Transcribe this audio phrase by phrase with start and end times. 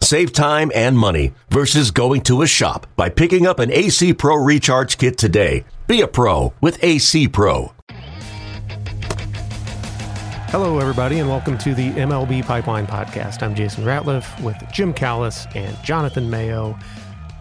[0.00, 4.36] Save time and money versus going to a shop by picking up an AC Pro
[4.36, 5.64] Recharge Kit today.
[5.86, 7.72] Be a pro with AC Pro.
[10.50, 13.42] Hello, everybody, and welcome to the MLB Pipeline Podcast.
[13.42, 16.78] I'm Jason Ratliff with Jim Callis and Jonathan Mayo.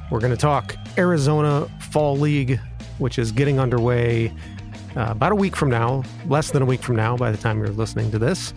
[0.09, 2.59] We're going to talk Arizona Fall League,
[2.97, 4.33] which is getting underway
[4.95, 7.59] uh, about a week from now, less than a week from now by the time
[7.59, 8.53] you're listening to this.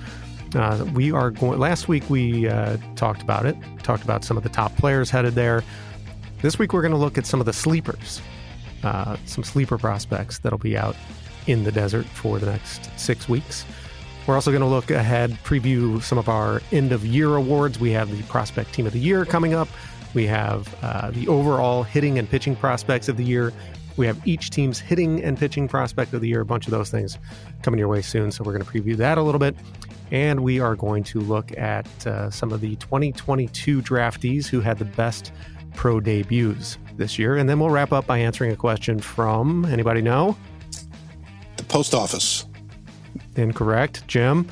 [0.55, 1.59] Uh, we are going.
[1.59, 5.35] Last week we uh, talked about it, talked about some of the top players headed
[5.35, 5.63] there.
[6.43, 8.21] This week we're going to look at some of the sleepers
[8.83, 10.97] uh, some sleeper prospects that'll be out
[11.47, 13.65] in the desert for the next six weeks.
[14.27, 17.81] We're also going to look ahead, preview some of our end of year awards.
[17.81, 19.69] We have the Prospect Team of the Year coming up.
[20.13, 23.53] We have uh, the overall hitting and pitching prospects of the year.
[23.97, 26.91] We have each team's hitting and pitching prospect of the year, a bunch of those
[26.91, 27.19] things
[27.63, 28.31] coming your way soon.
[28.31, 29.57] So we're going to preview that a little bit.
[30.11, 34.79] And we are going to look at uh, some of the 2022 draftees who had
[34.79, 35.33] the best
[35.75, 37.37] pro debuts this year.
[37.37, 40.37] And then we'll wrap up by answering a question from anybody know?
[41.57, 42.47] The post office.
[43.37, 44.07] Incorrect.
[44.07, 44.51] Jim?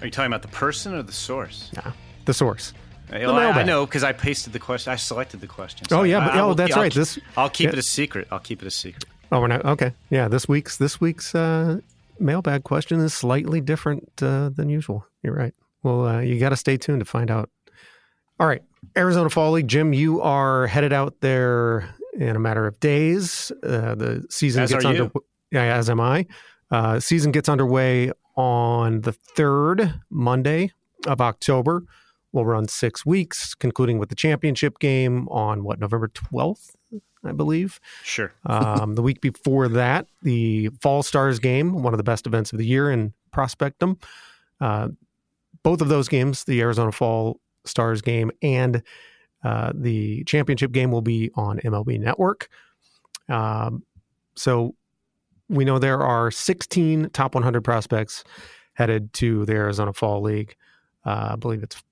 [0.00, 1.70] Are you talking about the person or the source?
[1.74, 1.92] Yeah,
[2.26, 2.72] the source.
[3.10, 4.92] I, I, know because I pasted the question.
[4.92, 5.88] I selected the question.
[5.88, 6.92] So oh yeah, but, I, oh that's I'll, right.
[6.92, 7.74] This I'll keep yeah.
[7.74, 8.26] it a secret.
[8.32, 9.04] I'll keep it a secret.
[9.30, 9.92] Oh, we're not okay.
[10.10, 11.80] Yeah, this week's this week's uh,
[12.18, 15.06] mailbag question is slightly different uh, than usual.
[15.22, 15.54] You're right.
[15.82, 17.50] Well, uh, you got to stay tuned to find out.
[18.38, 18.62] All right,
[18.96, 23.50] Arizona Fall League, Jim, you are headed out there in a matter of days.
[23.62, 25.10] Uh, the season as gets under.
[25.50, 26.26] Yeah, as am I.
[26.70, 30.72] Uh, season gets underway on the third Monday
[31.06, 31.84] of October.
[32.32, 36.76] We'll run six weeks, concluding with the championship game on what November twelfth,
[37.28, 37.80] I believe.
[38.02, 38.32] Sure.
[38.46, 42.58] um, the week before that, the Fall Stars game, one of the best events of
[42.58, 44.00] the year in Prospectum.
[44.60, 44.88] Uh,
[45.62, 48.82] both of those games, the Arizona Fall Stars game and
[49.44, 52.48] uh, the championship game will be on MLB Network.
[53.28, 53.82] Um,
[54.36, 54.74] so
[55.48, 58.24] we know there are 16 top 100 prospects
[58.74, 60.56] headed to the Arizona Fall League.
[61.04, 61.82] Uh, I believe it's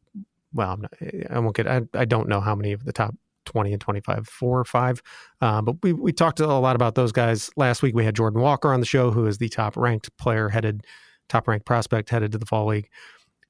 [0.52, 0.92] well, not,
[1.30, 1.66] I won't get.
[1.66, 5.02] I, I don't know how many of the top 20 and 25, four or five.
[5.40, 7.94] Uh, but we, we talked a lot about those guys last week.
[7.94, 10.84] We had Jordan Walker on the show, who is the top ranked player headed,
[11.28, 12.88] top ranked prospect headed to the fall league.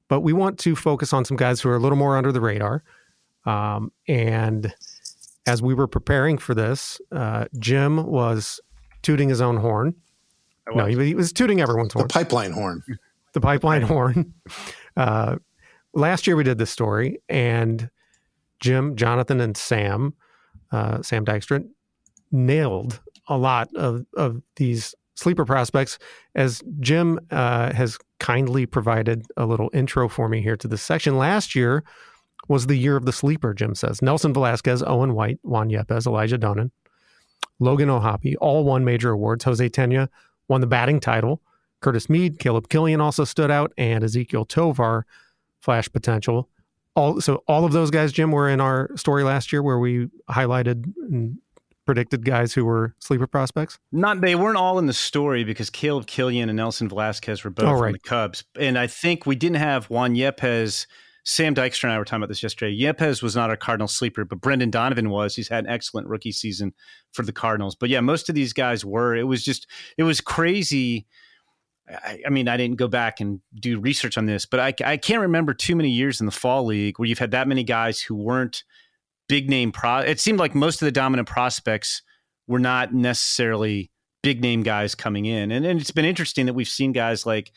[0.09, 2.41] But we want to focus on some guys who are a little more under the
[2.41, 2.83] radar.
[3.47, 4.75] Um, and
[5.47, 8.61] as we were preparing for this, uh, Jim was
[9.03, 9.95] tooting his own horn.
[10.75, 12.09] No, he, he, was tooting everyone's the horn.
[12.09, 12.83] The pipeline horn.
[13.33, 14.35] The pipeline horn.
[14.97, 15.39] Uh,
[15.93, 17.91] last year we did this story, and
[18.65, 20.15] Jim, Jonathan, and Sam,
[20.73, 21.69] uh, Sam Dykstra,
[22.33, 22.99] nailed
[23.29, 25.99] a lot of, of these sleeper prospects.
[26.35, 31.19] As Jim uh, has kindly provided a little intro for me here to this section.
[31.19, 31.85] Last year
[32.49, 34.01] was the year of the sleeper, Jim says.
[34.01, 36.71] Nelson Velazquez, Owen White, Juan Yepez, Elijah Donan,
[37.59, 39.45] Logan O'Hoppe, all won major awards.
[39.45, 40.09] Jose Tena
[40.49, 41.43] won the batting title.
[41.83, 45.05] Curtis Mead, Caleb Kilian also stood out, and Ezequiel Tovar
[45.61, 46.49] flash potential.
[46.97, 50.09] All so all of those guys, Jim, were in our story last year where we
[50.31, 51.39] highlighted and
[51.87, 53.79] predicted guys who were sleeper prospects?
[53.93, 57.67] Not they weren't all in the story because Caleb Kilian and Nelson Velazquez were both
[57.67, 57.93] oh, right.
[57.93, 60.87] the Cubs, and I think we didn't have Juan Yepez.
[61.27, 62.79] Sam Dykstra and I were talking about this yesterday.
[62.79, 65.35] Yepez was not a Cardinal sleeper, but Brendan Donovan was.
[65.35, 66.75] He's had an excellent rookie season
[67.13, 67.75] for the Cardinals.
[67.75, 69.17] But yeah, most of these guys were.
[69.17, 69.67] It was just
[69.97, 71.07] it was crazy.
[71.89, 74.97] I, I, mean, I didn't go back and do research on this, but I, I
[74.97, 78.01] can't remember too many years in the fall league where you've had that many guys
[78.01, 78.65] who weren't
[79.29, 79.99] big name pro.
[79.99, 82.03] It seemed like most of the dominant prospects
[82.47, 83.91] were not necessarily
[84.23, 87.53] big name guys coming in, and, and it's been interesting that we've seen guys like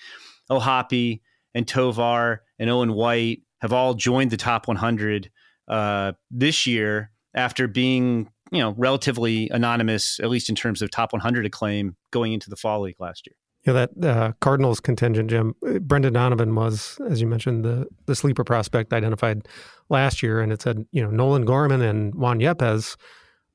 [0.50, 1.22] O'Hoppe
[1.54, 5.32] and Tovar and Owen White have all joined the top 100
[5.68, 11.14] uh, this year after being you know relatively anonymous, at least in terms of top
[11.14, 13.36] 100 acclaim going into the fall league last year.
[13.68, 15.54] Yeah, that uh, Cardinals contingent, Jim.
[15.82, 19.46] Brendan Donovan was, as you mentioned, the the sleeper prospect identified
[19.90, 22.96] last year, and it said you know Nolan Gorman and Juan Yepez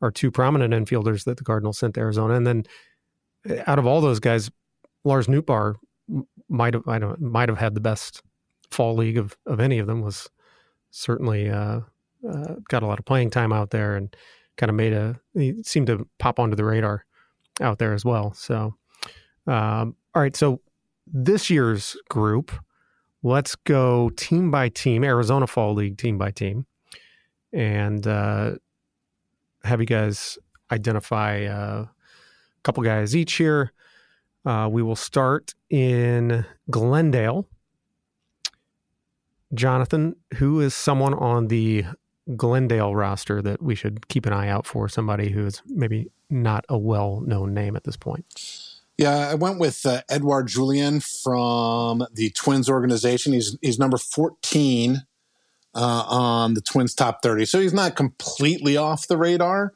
[0.02, 2.64] are two prominent infielders that the Cardinals sent to Arizona, and then
[3.48, 4.50] eh, out of all those guys,
[5.02, 5.76] Lars Nootbaar
[6.50, 8.22] might have I don't might have had the best
[8.70, 10.02] fall league of of any of them.
[10.02, 10.28] Was
[10.90, 11.80] certainly uh,
[12.30, 14.14] uh, got a lot of playing time out there, and
[14.58, 17.06] kind of made a he seemed to pop onto the radar
[17.62, 18.34] out there as well.
[18.34, 18.74] So
[19.46, 20.60] Um, all right, so
[21.06, 22.52] this year's group,
[23.22, 26.66] let's go team by team, Arizona Fall League team by team,
[27.52, 28.52] and uh,
[29.64, 30.38] have you guys
[30.70, 31.90] identify uh, a
[32.62, 33.72] couple guys each here.
[34.44, 37.46] Uh, we will start in Glendale.
[39.54, 41.84] Jonathan, who is someone on the
[42.36, 44.88] Glendale roster that we should keep an eye out for?
[44.88, 48.61] Somebody who is maybe not a well known name at this point.
[49.02, 53.32] Yeah, I went with uh, Edouard Julien from the Twins organization.
[53.32, 55.02] He's he's number fourteen
[55.74, 59.74] uh, on the Twins top thirty, so he's not completely off the radar.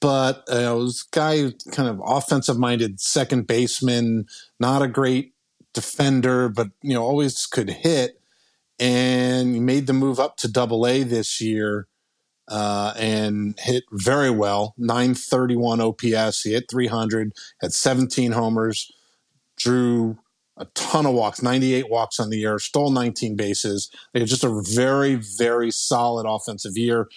[0.00, 4.24] But uh, was guy kind of offensive minded second baseman,
[4.58, 5.34] not a great
[5.74, 8.18] defender, but you know always could hit.
[8.78, 11.86] And he made the move up to Double A this year
[12.48, 14.74] uh, and hit very well.
[14.78, 16.42] 931 OPS.
[16.42, 18.90] He hit 300, had 17 homers,
[19.56, 20.18] drew
[20.56, 23.90] a ton of walks, 98 walks on the year, stole 19 bases.
[24.12, 27.08] They had just a very, very solid offensive year.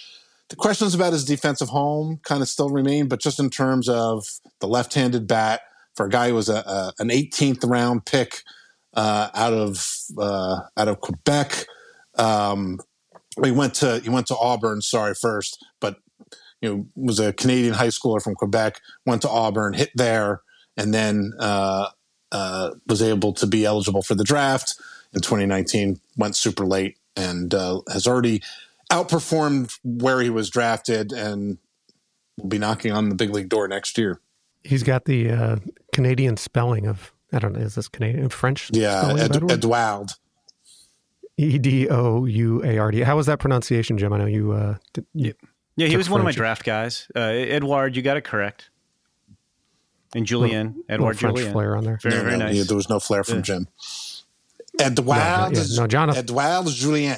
[0.49, 4.25] The questions about his defensive home kind of still remain, but just in terms of
[4.59, 5.61] the left handed bat
[5.95, 8.43] for a guy who was a, a an 18th round pick
[8.93, 9.87] uh, out of
[10.17, 11.65] uh, out of Quebec.
[12.15, 12.79] Um,
[13.45, 14.81] he went to he went to Auburn.
[14.81, 15.97] Sorry, first, but
[16.61, 18.79] you know was a Canadian high schooler from Quebec.
[19.05, 20.41] Went to Auburn, hit there,
[20.77, 21.87] and then uh,
[22.31, 24.75] uh, was able to be eligible for the draft
[25.13, 25.99] in 2019.
[26.17, 28.41] Went super late and uh, has already
[28.91, 31.57] outperformed where he was drafted, and
[32.37, 34.19] will be knocking on the big league door next year.
[34.63, 35.55] He's got the uh,
[35.93, 38.69] Canadian spelling of I don't know is this Canadian French?
[38.73, 39.51] Yeah, Ed, Edouard.
[41.41, 43.01] E D O U A R D.
[43.01, 44.13] How was that pronunciation, Jim?
[44.13, 44.51] I know you.
[44.51, 45.33] Uh, did, you
[45.75, 47.07] yeah, he was one of my draft guys.
[47.15, 48.69] Uh, Edouard, you got it correct.
[50.13, 51.53] And Julien, little, Edouard little Julien.
[51.53, 51.99] flair on there.
[52.01, 52.55] Very, no, very no, nice.
[52.55, 53.41] Yeah, there was no flair from yeah.
[53.41, 53.67] Jim.
[54.79, 56.19] Edouard, no, yeah, no, Jonathan.
[56.19, 57.17] Edouard Julien.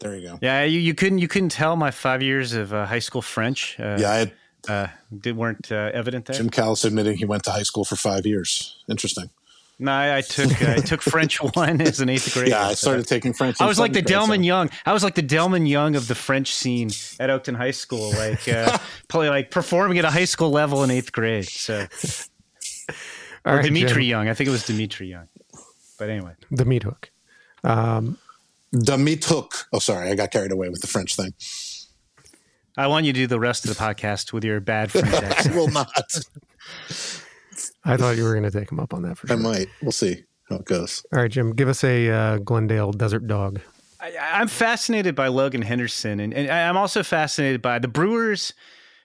[0.00, 0.38] There you go.
[0.42, 3.80] Yeah, you, you couldn't you couldn't tell my five years of uh, high school French.
[3.80, 4.32] Uh, yeah, I had,
[4.68, 4.86] uh,
[5.18, 6.36] did weren't uh, evident there.
[6.36, 8.76] Jim Callis admitting he went to high school for five years.
[8.88, 9.30] Interesting.
[9.78, 12.48] No, I, I took I took French one as an eighth grade.
[12.48, 13.60] Yeah, I started taking French.
[13.60, 14.42] I was like the Delmon so.
[14.42, 14.70] Young.
[14.86, 16.88] I was like the Delmon Young of the French scene
[17.18, 18.78] at Oakton High School, like uh,
[19.08, 21.48] probably like performing at a high school level in eighth grade.
[21.48, 21.86] So,
[23.44, 24.10] or right, Dmitri Jim.
[24.10, 24.28] Young.
[24.28, 25.28] I think it was Dmitri Young.
[25.98, 27.10] But anyway, the meat hook.
[27.64, 28.18] Um,
[28.70, 29.66] the meat hook.
[29.72, 31.34] Oh, sorry, I got carried away with the French thing.
[32.76, 35.54] I want you to do the rest of the podcast with your bad French accent.
[35.54, 36.18] I will not.
[37.84, 39.36] I thought you were going to take him up on that for sure.
[39.36, 39.68] I might.
[39.82, 41.04] We'll see how it goes.
[41.12, 43.60] All right, Jim, give us a uh, Glendale Desert Dog.
[44.00, 48.52] I, am fascinated by Logan Henderson, and, and I'm also fascinated by the Brewers.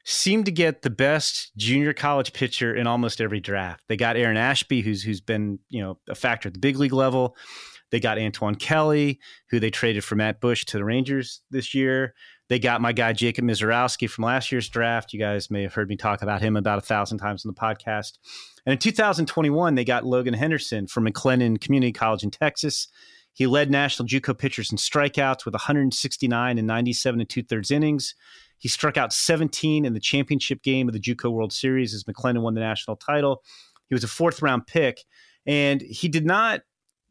[0.06, 3.84] Seem to get the best junior college pitcher in almost every draft.
[3.88, 6.94] They got Aaron Ashby, who's who's been you know a factor at the big league
[6.94, 7.36] level.
[7.92, 12.14] They got Antoine Kelly, who they traded for Matt Bush to the Rangers this year.
[12.48, 15.14] They got my guy Jacob Misiorowski from last year's draft.
[15.14, 17.60] You guys may have heard me talk about him about a thousand times in the
[17.60, 18.18] podcast.
[18.70, 22.88] And in 2021, they got Logan Henderson from McLennan Community College in Texas.
[23.34, 28.14] He led national JUCO pitchers in strikeouts with 169 and 97 and two thirds innings.
[28.60, 32.44] He struck out 17 in the championship game of the JUCO World Series as McLennan
[32.44, 33.42] won the national title.
[33.88, 35.04] He was a fourth round pick,
[35.48, 36.62] and he did not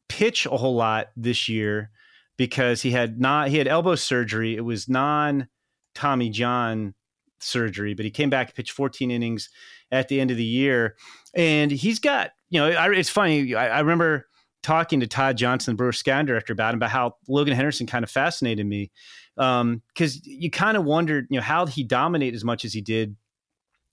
[0.08, 1.90] pitch a whole lot this year
[2.36, 4.54] because he had not he had elbow surgery.
[4.54, 5.48] It was non
[5.92, 6.94] Tommy John
[7.40, 9.48] surgery, but he came back and pitched 14 innings
[9.90, 10.96] at the end of the year,
[11.34, 13.54] and he's got you know I, it's funny.
[13.54, 14.26] I, I, remember
[14.62, 18.04] talking to Todd Johnson, the Brewer scouting director, about him about how Logan Henderson kind
[18.04, 18.90] of fascinated me
[19.36, 19.82] because um,
[20.24, 23.16] you kind of wondered you know how he dominate as much as he did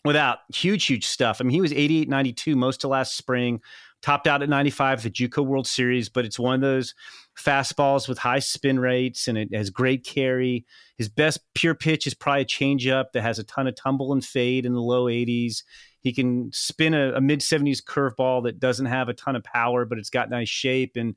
[0.03, 1.37] without huge huge stuff.
[1.39, 3.61] I mean, he was 88 92 most of last spring
[4.01, 6.93] topped out at 95 the JUCO World Series, but it's one of those
[7.37, 10.65] fastballs with high spin rates and it has great carry.
[10.97, 14.23] His best pure pitch is probably a changeup that has a ton of tumble and
[14.23, 15.63] fade in the low 80s.
[15.99, 19.85] He can spin a, a mid 70s curveball that doesn't have a ton of power,
[19.85, 20.95] but it's got nice shape.
[20.95, 21.15] And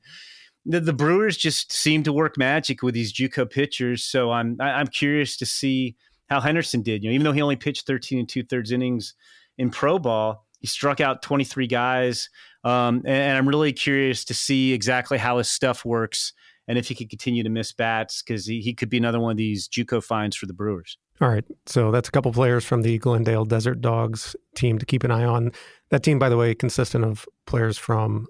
[0.65, 4.03] the, the Brewers just seem to work magic with these JUCO pitchers.
[4.03, 5.95] So I'm I, am i am curious to see
[6.29, 7.03] how Henderson did.
[7.03, 9.13] You know, even though he only pitched 13 and two thirds innings
[9.57, 12.29] in pro ball, he struck out 23 guys.
[12.63, 16.33] Um, and, and, I'm really curious to see exactly how his stuff works
[16.67, 19.31] and if he could continue to miss bats because he, he could be another one
[19.31, 20.97] of these JUCO finds for the Brewers.
[21.21, 21.45] All right.
[21.65, 25.23] So that's a couple players from the Glendale Desert Dogs team to keep an eye
[25.23, 25.51] on.
[25.89, 28.27] That team, by the way, consistent of players from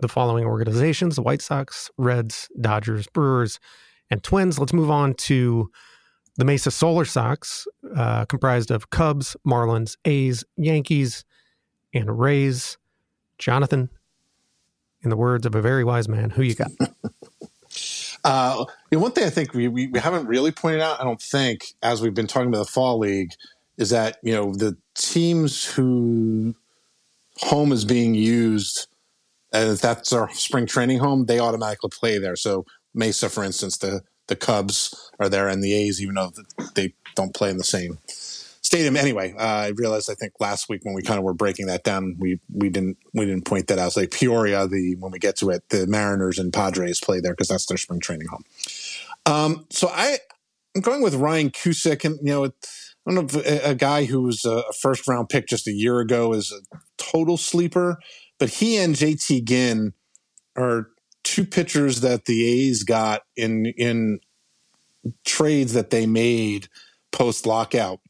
[0.00, 3.58] the following organizations the White Sox, Reds, Dodgers, Brewers,
[4.10, 4.58] and Twins.
[4.58, 5.70] Let's move on to
[6.36, 11.24] the Mesa Solar Sox, uh, comprised of Cubs, Marlins, A's, Yankees,
[11.92, 12.76] and Rays.
[13.38, 13.88] Jonathan,
[15.02, 16.70] in the words of a very wise man, who you got?
[18.24, 21.04] uh, you know, one thing I think we, we, we haven't really pointed out, I
[21.04, 23.30] don't think, as we've been talking about the fall league,
[23.76, 26.54] is that you know the teams who
[27.36, 28.88] home is being used,
[29.52, 32.34] and if that's our spring training home, they automatically play there.
[32.34, 36.32] So Mesa, for instance, the the Cubs are there, and the A's, even though
[36.74, 37.98] they don't play in the same
[38.68, 38.96] stadium.
[38.98, 41.84] Anyway, uh, I realized I think last week when we kind of were breaking that
[41.84, 43.88] down, we we didn't we didn't point that out.
[43.88, 47.32] It's like Peoria, the when we get to it, the Mariners and Padres play there
[47.32, 48.44] because that's their spring training home.
[49.24, 50.18] Um, so I
[50.76, 52.44] I'm going with Ryan Cusick, and you know.
[53.06, 55.72] I don't know if a, a guy who was a first round pick just a
[55.72, 57.96] year ago is a total sleeper,
[58.38, 59.94] but he and JT Ginn
[60.58, 60.88] are
[61.24, 64.20] two pitchers that the A's got in in
[65.24, 66.68] trades that they made
[67.12, 68.00] post lockout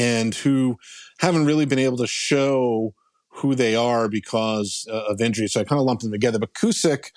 [0.00, 0.78] and who
[1.18, 2.94] haven't really been able to show
[3.28, 5.46] who they are because uh, of injury.
[5.46, 6.38] So I kind of lumped them together.
[6.38, 7.10] But Cusick,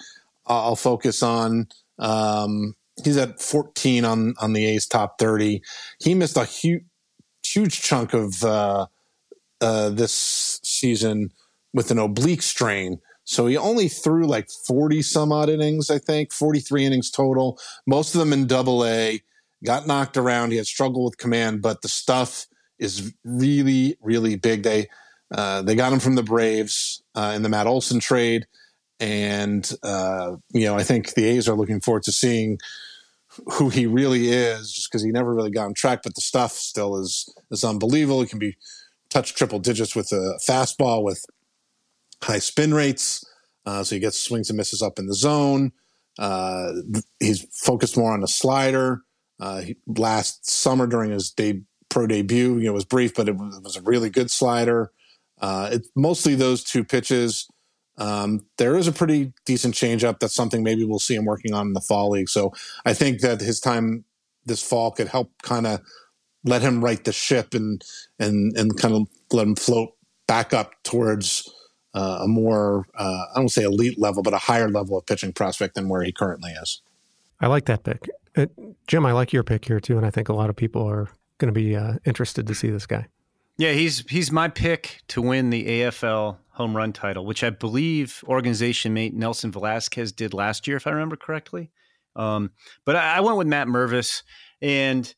[0.48, 1.68] uh, I'll focus on.
[1.98, 5.62] Um, he's at 14 on on the A's top 30.
[6.00, 6.84] He missed a huge
[7.46, 8.88] huge chunk of uh,
[9.62, 11.32] uh, this season
[11.74, 13.00] with an oblique strain.
[13.26, 18.14] So he only threw like 40 some odd innings, I think, 43 innings total, most
[18.14, 19.22] of them in double A.
[19.64, 20.52] Got knocked around.
[20.52, 22.48] He had struggled with command, but the stuff
[22.80, 24.64] is really, really big.
[24.64, 24.88] They
[25.34, 28.46] uh, they got him from the Braves uh, in the Matt Olson trade,
[29.00, 32.60] and uh, you know I think the A's are looking forward to seeing
[33.54, 36.02] who he really is, just because he never really got on track.
[36.04, 38.22] But the stuff still is is unbelievable.
[38.22, 38.58] He can be
[39.10, 41.26] touch triple digits with a fastball with
[42.24, 43.26] high spin rates.
[43.66, 45.72] Uh, so he gets swings and misses up in the zone.
[46.20, 46.74] Uh,
[47.20, 49.02] he's focused more on the slider.
[49.40, 51.62] Uh, he, last summer during his day,
[51.94, 52.58] pro debut.
[52.58, 54.92] You know, it was brief, but it was, it was a really good slider.
[55.40, 57.48] Uh, it's mostly those two pitches.
[57.98, 60.20] Um, there is a pretty decent changeup.
[60.20, 62.30] That's something maybe we'll see him working on in the fall league.
[62.30, 62.52] So
[62.86, 64.04] I think that his time
[64.46, 65.82] this fall could help kind of
[66.44, 67.84] let him right the ship and
[68.20, 69.94] and and kind of let him float
[70.28, 71.50] back up towards
[71.94, 75.32] uh, a more uh, I don't say elite level, but a higher level of pitching
[75.32, 76.82] prospect than where he currently is.
[77.40, 78.48] I like that pick, uh,
[78.88, 79.06] Jim.
[79.06, 81.10] I like your pick here too, and I think a lot of people are
[81.44, 83.06] going to be uh, interested to see this guy.
[83.58, 88.24] Yeah, he's he's my pick to win the AFL home run title, which I believe
[88.28, 91.70] organization mate Nelson Velazquez did last year, if I remember correctly.
[92.16, 92.52] Um,
[92.86, 94.24] but I, I, went with Matt Mervis,
[94.62, 95.14] and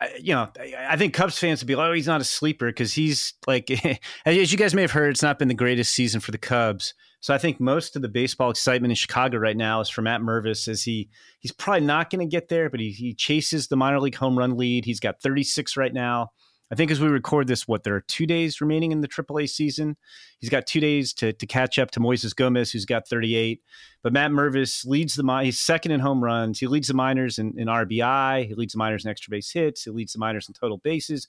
[0.00, 2.24] I, you know, I, I, think Cubs fans would be like, "Oh, he's not a
[2.24, 3.70] sleeper," because he's like,
[4.24, 6.94] as you guys may have heard, it's not been the greatest season for the Cubs.
[7.20, 10.20] So I think most of the baseball excitement in Chicago right now is for Matt
[10.20, 11.08] Mervis, as he
[11.40, 14.38] he's probably not going to get there, but he he chases the minor league home
[14.38, 14.84] run lead.
[14.84, 16.30] He's got 36 right now.
[16.70, 19.48] I think as we record this, what there are two days remaining in the AAA
[19.48, 19.96] season.
[20.38, 23.62] He's got two days to to catch up to Moises Gomez, who's got 38.
[24.02, 26.60] But Matt Mervis leads the he's second in home runs.
[26.60, 28.46] He leads the minors in, in RBI.
[28.46, 29.84] He leads the minors in extra base hits.
[29.84, 31.26] He leads the minors in total bases.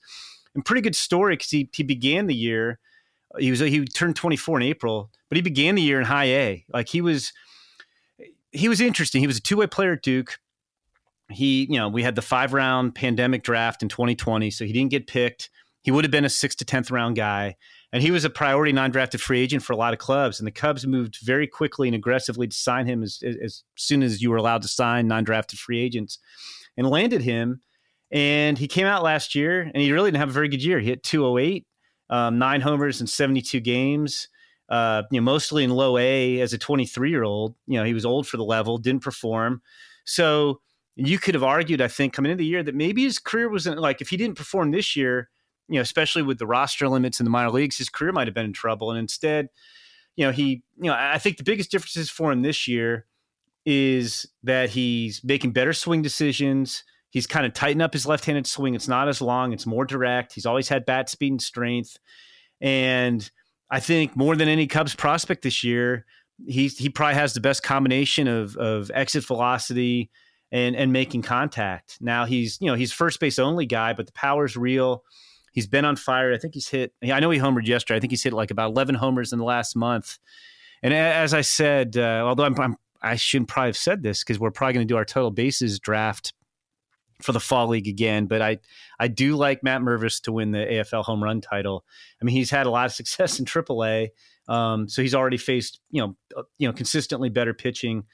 [0.54, 2.78] And pretty good story because he he began the year
[3.38, 6.64] he was he turned 24 in April, but he began the year in high A.
[6.72, 7.32] Like he was
[8.52, 9.20] he was interesting.
[9.20, 10.38] He was a two-way player at Duke.
[11.30, 15.06] He, you know, we had the five-round pandemic draft in 2020, so he didn't get
[15.06, 15.50] picked.
[15.82, 17.56] He would have been a 6 to 10th round guy.
[17.92, 20.38] And he was a priority non-drafted free agent for a lot of clubs.
[20.38, 24.20] And the Cubs moved very quickly and aggressively to sign him as, as soon as
[24.20, 26.18] you were allowed to sign non-drafted free agents
[26.76, 27.60] and landed him.
[28.10, 30.80] And he came out last year and he really didn't have a very good year.
[30.80, 31.66] He hit 208
[32.10, 34.28] um, nine homers in 72 games.
[34.68, 37.54] Uh, you know, mostly in low A as a 23 year old.
[37.66, 39.62] You know, he was old for the level, didn't perform.
[40.04, 40.60] So
[40.96, 43.80] you could have argued, I think, coming into the year that maybe his career wasn't
[43.80, 45.30] like if he didn't perform this year,
[45.68, 48.34] you know, especially with the roster limits in the minor leagues, his career might have
[48.34, 48.90] been in trouble.
[48.90, 49.48] And instead,
[50.16, 53.06] you know, he, you know, I think the biggest differences for him this year
[53.64, 56.84] is that he's making better swing decisions.
[57.10, 58.74] He's kind of tightened up his left-handed swing.
[58.74, 59.52] It's not as long.
[59.52, 60.32] It's more direct.
[60.32, 61.98] He's always had bat speed and strength.
[62.60, 63.28] And
[63.70, 66.06] I think more than any Cubs prospect this year,
[66.46, 70.10] he he probably has the best combination of of exit velocity
[70.52, 71.98] and and making contact.
[72.00, 75.04] Now he's you know he's first base only guy, but the power's real.
[75.52, 76.32] He's been on fire.
[76.32, 76.92] I think he's hit.
[77.02, 77.96] I know he homered yesterday.
[77.96, 80.18] I think he's hit like about eleven homers in the last month.
[80.82, 84.38] And as I said, uh, although I'm, I'm I shouldn't probably have said this because
[84.38, 86.32] we're probably going to do our total bases draft
[87.20, 88.26] for the fall league again.
[88.26, 88.58] But I
[88.98, 91.84] I do like Matt Mervis to win the AFL home run title.
[92.20, 94.08] I mean, he's had a lot of success in AAA,
[94.48, 98.04] um, so he's already faced you know uh, you know consistently better pitching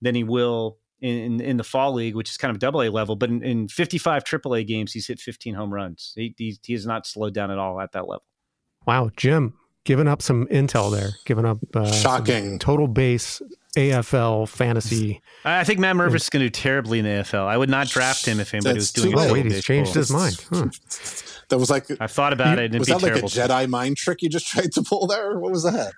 [0.00, 3.14] than he will in, in, the fall league, which is kind of double A level.
[3.14, 6.12] But in, in 55 AAA games, he's hit 15 home runs.
[6.16, 8.24] He, he, he has not slowed down at all at that level.
[8.86, 9.54] Wow, Jim,
[9.84, 13.42] giving up some intel there, giving up uh, shocking total base
[13.76, 15.20] AFL fantasy.
[15.44, 17.46] I think Matt Mervis is going to do terribly in the AFL.
[17.46, 19.18] I would not draft him if anybody That's was doing.
[19.18, 20.44] Oh wait, he's changed his mind.
[20.54, 20.68] Huh.
[21.48, 22.78] That was like I thought about you, it.
[22.78, 25.38] was that like a Jedi mind trick you just tried to pull there?
[25.38, 25.92] What was that?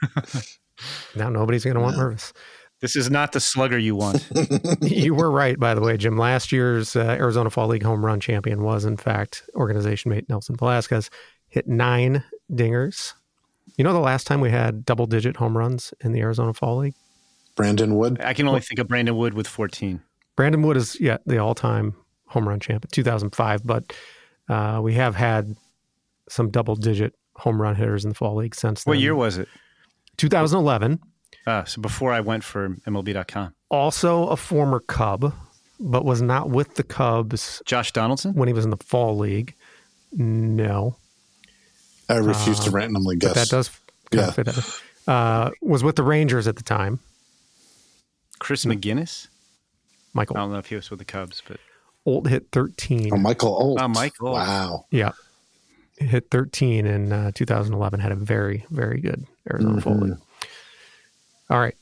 [1.16, 2.32] now nobody's going to want Mervis.
[2.80, 4.28] This is not the slugger you want.
[4.82, 6.18] you were right, by the way, Jim.
[6.18, 10.56] Last year's uh, Arizona Fall League home run champion was, in fact, organization mate Nelson
[10.56, 11.08] Velazquez.
[11.48, 13.14] Hit nine dingers.
[13.76, 16.78] You know the last time we had double digit home runs in the Arizona Fall
[16.78, 16.94] League?
[17.56, 18.20] Brandon Wood.
[18.20, 20.00] I can only think of Brandon Wood with 14.
[20.36, 21.94] Brandon Wood is, yeah, the all time
[22.26, 23.92] home run champ 2005, but
[24.48, 25.56] uh, we have had
[26.28, 28.92] some double digit home run hitters in the Fall League since then.
[28.92, 29.48] What year was it?
[30.18, 31.00] 2011.
[31.46, 33.54] Uh, so before I went for MLB.com.
[33.70, 35.32] Also a former Cub,
[35.80, 37.62] but was not with the Cubs.
[37.64, 38.34] Josh Donaldson?
[38.34, 39.54] When he was in the Fall League.
[40.12, 40.96] No.
[42.08, 43.34] I refuse uh, to randomly guess.
[43.34, 43.70] that does
[44.12, 44.30] yeah.
[44.30, 44.48] fit.
[45.06, 47.00] Uh, was with the Rangers at the time.
[48.38, 49.28] Chris McGinnis?
[50.12, 50.36] Michael.
[50.36, 51.58] I don't know if he was with the Cubs, but.
[52.04, 53.10] Olt hit 13.
[53.12, 53.80] Oh, Michael Olt.
[53.80, 54.32] Oh, Michael.
[54.32, 54.86] Wow.
[54.90, 55.12] Yeah.
[55.98, 58.00] Hit 13 in uh, 2011.
[58.00, 59.80] Had a very, very good Arizona mm-hmm.
[59.80, 60.18] Fall League.
[61.50, 61.74] All right.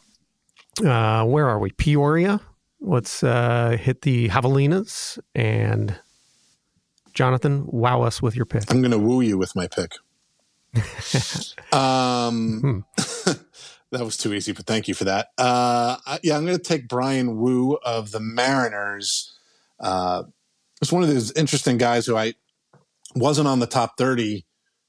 [0.84, 1.70] Uh, where are we?
[1.72, 2.40] Peoria.
[2.80, 5.96] Let's uh, hit the Javelinas and
[7.14, 8.70] Jonathan, wow us with your pick.
[8.70, 9.92] I'm going to woo you with my pick.
[11.72, 13.32] um, hmm.
[13.94, 15.28] that was too easy, but thank you for that.
[15.38, 19.32] Uh, yeah, I'm going to take Bryan Woo of the Mariners.
[19.80, 20.24] Uh,
[20.80, 22.34] it's one of those interesting guys who I
[23.14, 24.44] wasn't on the top 30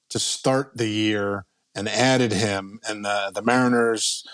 [0.10, 2.80] to start the year and added him.
[2.88, 4.26] And the, the Mariners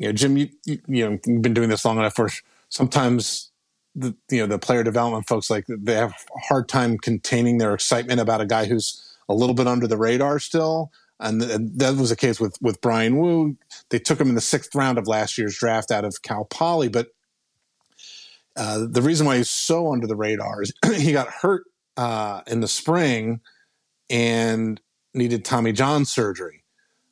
[0.00, 2.30] you know, Jim, you, you, you know, you've been doing this long enough where
[2.70, 3.52] sometimes
[3.94, 7.74] the, you know, the player development folks, like they have a hard time containing their
[7.74, 10.90] excitement about a guy who's a little bit under the radar still.
[11.20, 11.42] And,
[11.78, 13.56] that was the case with, with Bryan Woo.
[13.90, 16.88] They took him in the sixth round of last year's draft out of Cal Poly.
[16.88, 17.08] But
[18.56, 21.64] uh, the reason why he's so under the radar is he got hurt
[21.96, 23.40] uh, in the spring
[24.08, 24.80] and
[25.14, 26.64] needed Tommy John surgery.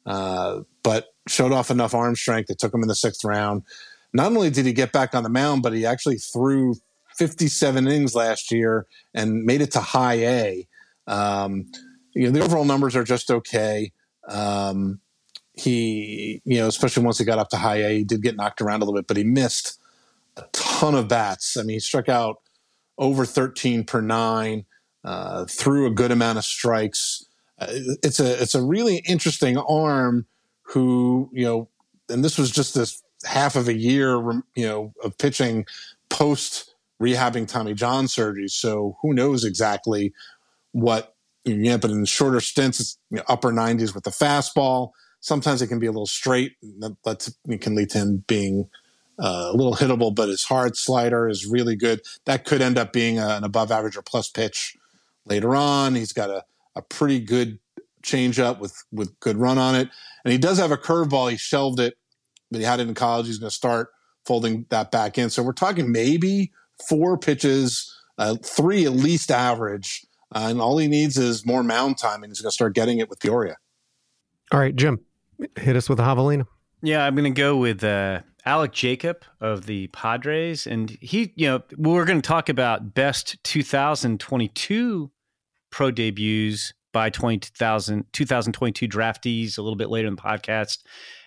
[0.07, 2.51] Uh, but showed off enough arm strength.
[2.51, 3.63] It took him in the sixth round.
[4.15, 6.77] Not only did he get back on the mound, but he actually threw
[7.19, 10.69] 57 innings last year and made it to high A.
[11.07, 11.71] Um,
[12.15, 13.93] you know, the overall numbers are just okay.
[14.29, 15.01] Um,
[15.55, 18.61] he, you know, especially once he got up to high A, he did get knocked
[18.61, 19.81] around a little bit, but he missed
[20.37, 21.57] a ton of bats.
[21.57, 22.37] I mean, he struck out
[22.97, 24.67] over 13 per nine,
[25.05, 27.25] uh, threw a good amount of strikes.
[27.59, 27.67] Uh,
[28.03, 30.27] it's a it's a really interesting arm
[30.63, 31.69] who, you know,
[32.09, 34.21] and this was just this half of a year,
[34.55, 35.67] you know, of pitching
[36.09, 38.49] post rehabbing Tommy John surgery.
[38.49, 40.13] So who knows exactly
[40.73, 41.15] what,
[41.55, 44.91] yeah, but in shorter stints, it's you know, upper 90s with the fastball.
[45.21, 46.53] Sometimes it can be a little straight.
[46.81, 48.69] That it can lead to him being
[49.19, 52.01] uh, a little hittable, but his hard slider is really good.
[52.25, 54.77] That could end up being a, an above average or plus pitch
[55.27, 55.95] later on.
[55.95, 56.45] He's got a,
[56.77, 57.59] a pretty good
[58.03, 59.89] changeup with with good run on it.
[60.25, 61.31] And he does have a curveball.
[61.31, 61.97] He shelved it,
[62.51, 63.27] but he had it in college.
[63.27, 63.91] He's going to start
[64.25, 65.31] folding that back in.
[65.31, 66.53] So we're talking maybe
[66.89, 70.05] four pitches, uh, three at least average.
[70.35, 72.99] Uh, and all he needs is more mound time, and he's going to start getting
[72.99, 73.57] it with Peoria.
[74.53, 75.01] All right, Jim,
[75.57, 76.47] hit us with a javelina.
[76.83, 81.47] Yeah, I'm going to go with uh, Alec Jacob of the Padres, and he, you
[81.47, 85.11] know, we're going to talk about best 2022
[85.71, 90.79] pro debuts by 20,000, 2022 draftees a little bit later in the podcast.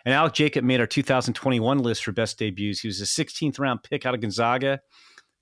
[0.06, 2.80] And Alec Jacob made our 2021 list for best debuts.
[2.80, 4.82] He was a 16th round pick out of Gonzaga,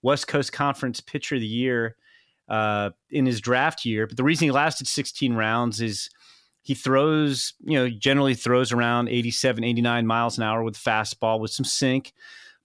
[0.02, 1.96] West Coast Conference Pitcher of the Year
[2.50, 4.08] uh, in his draft year.
[4.08, 6.10] But the reason he lasted 16 rounds is
[6.62, 11.52] he throws, you know, generally throws around 87, 89 miles an hour with fastball with
[11.52, 12.14] some sink,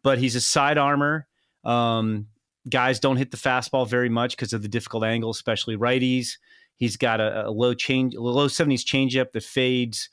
[0.02, 1.26] but he's a side armor.
[1.64, 2.26] Um,
[2.68, 6.38] guys don't hit the fastball very much because of the difficult angle, especially righties.
[6.76, 10.08] He's got a, a low change, low seventies changeup that fades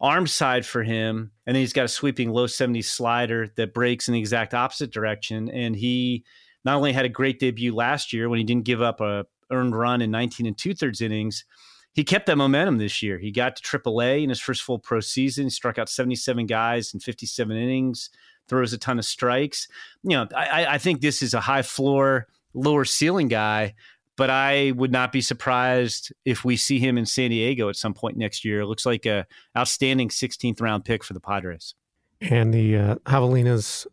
[0.00, 4.08] arm side for him, and then he's got a sweeping low seventies slider that breaks
[4.08, 5.50] in the exact opposite direction.
[5.50, 6.24] And he
[6.64, 9.76] not only had a great debut last year when he didn't give up a earned
[9.76, 11.44] run in 19 and two thirds innings,
[11.92, 13.18] he kept that momentum this year.
[13.18, 15.44] He got to AAA in his first full pro season.
[15.44, 18.10] He struck out 77 guys in 57 innings,
[18.48, 19.68] throws a ton of strikes.
[20.02, 23.74] You know, I, I think this is a high floor, lower ceiling guy
[24.16, 27.94] but I would not be surprised if we see him in San Diego at some
[27.94, 28.60] point next year.
[28.60, 31.74] It looks like a outstanding 16th round pick for the Padres.
[32.20, 33.86] And the uh, Javelinas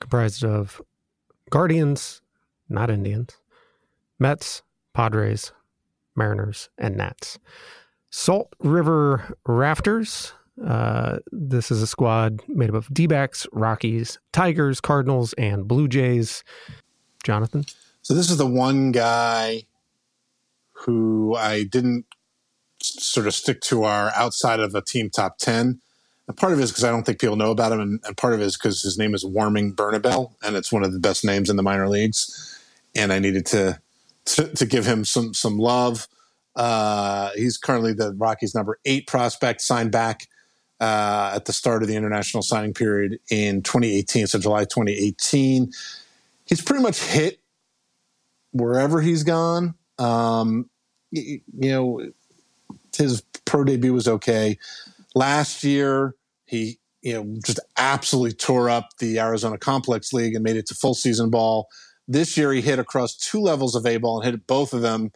[0.00, 0.80] comprised of
[1.50, 2.22] Guardians,
[2.68, 3.36] not Indians,
[4.18, 4.62] Mets,
[4.94, 5.52] Padres,
[6.14, 7.38] Mariners, and Nats.
[8.10, 10.32] Salt River Rafters.
[10.64, 15.86] Uh, this is a squad made up of D backs, Rockies, Tigers, Cardinals, and Blue
[15.86, 16.42] Jays.
[17.24, 17.66] Jonathan?
[18.02, 19.64] So, this is the one guy
[20.72, 22.06] who I didn't
[22.80, 25.80] sort of stick to our outside of a team top 10.
[26.34, 28.34] Part of it is because I don't think people know about him, and, and part
[28.34, 31.24] of it is because his name is Warming Bernabel, and it's one of the best
[31.24, 32.60] names in the minor leagues.
[32.96, 33.80] And I needed to
[34.26, 36.08] to, to give him some some love.
[36.56, 40.26] Uh, he's currently the Rockies' number eight prospect, signed back
[40.80, 45.70] uh, at the start of the international signing period in 2018, so July 2018.
[46.44, 47.40] He's pretty much hit
[48.52, 49.74] wherever he's gone.
[49.98, 50.70] Um,
[51.10, 52.10] you, you know,
[52.96, 54.58] his pro debut was okay.
[55.16, 60.56] Last year, he you know just absolutely tore up the Arizona Complex League and made
[60.56, 61.68] it to full season ball.
[62.06, 65.12] This year, he hit across two levels of A ball and hit both of them.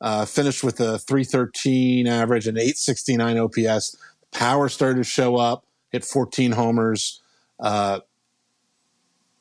[0.00, 3.94] Uh, finished with a 313 average and 869 OPS.
[4.32, 7.20] Power started to show up, hit 14 homers,
[7.60, 8.00] uh,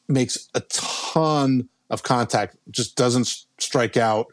[0.09, 4.27] makes a ton of contact, just doesn't strike out.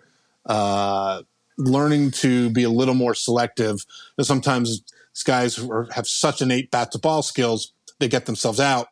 [0.45, 1.23] Uh,
[1.57, 3.87] learning to be a little more selective.
[4.21, 4.83] Sometimes
[5.23, 8.89] guys who are, have such innate bat to ball skills, they get themselves out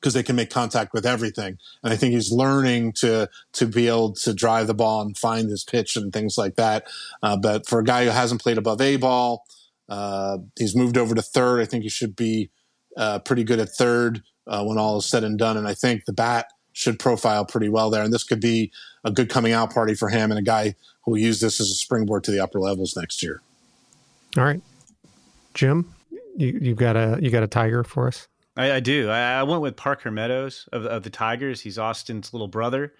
[0.00, 1.56] because they can make contact with everything.
[1.82, 5.48] And I think he's learning to to be able to drive the ball and find
[5.48, 6.86] his pitch and things like that.
[7.22, 9.44] Uh, but for a guy who hasn't played above a ball,
[9.88, 11.60] uh, he's moved over to third.
[11.60, 12.50] I think he should be
[12.96, 15.56] uh, pretty good at third uh, when all is said and done.
[15.56, 18.02] And I think the bat should profile pretty well there.
[18.02, 18.72] And this could be
[19.04, 21.70] a good coming out party for him and a guy who will use this as
[21.70, 23.40] a springboard to the upper levels next year.
[24.36, 24.60] All right,
[25.54, 25.94] Jim,
[26.36, 28.28] you you got a you got a tiger for us.
[28.56, 29.08] I, I do.
[29.08, 31.60] I, I, went with Parker Meadows of, of the Tigers.
[31.60, 32.92] He's Austin's little brother.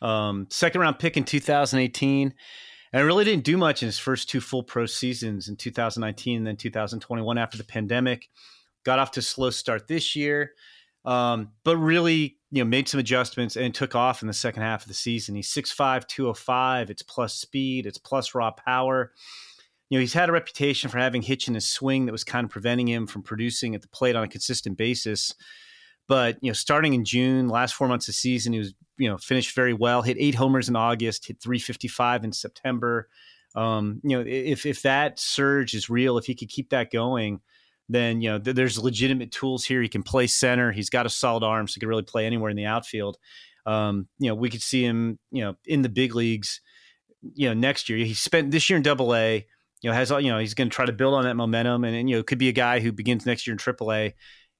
[0.00, 2.34] Um, second round pick in 2018.
[2.92, 6.46] And really didn't do much in his first two full pro seasons in 2019 and
[6.46, 8.28] then 2021 after the pandemic.
[8.84, 10.52] Got off to a slow start this year,
[11.04, 14.82] um, but really, you know, made some adjustments and took off in the second half
[14.82, 15.34] of the season.
[15.34, 16.88] He's 6'5", 205.
[16.88, 17.86] It's plus speed.
[17.86, 19.10] It's plus raw power
[19.94, 22.44] you know, he's had a reputation for having hitch in his swing that was kind
[22.44, 25.36] of preventing him from producing at the plate on a consistent basis.
[26.08, 29.18] But you know, starting in June, last four months of season, he was you know
[29.18, 30.02] finished very well.
[30.02, 33.08] Hit eight homers in August, hit 355 in September.
[33.54, 37.38] Um, you know, if if that surge is real, if he could keep that going,
[37.88, 39.80] then you know th- there's legitimate tools here.
[39.80, 40.72] He can play center.
[40.72, 43.16] He's got a solid arm, so he can really play anywhere in the outfield.
[43.64, 46.60] Um, you know, we could see him, you know, in the big leagues.
[47.22, 49.46] You know, next year he spent this year in Double A
[49.84, 51.94] you know, has you know he's going to try to build on that momentum, and,
[51.94, 54.14] and, you know could be a guy who begins next year in AAA.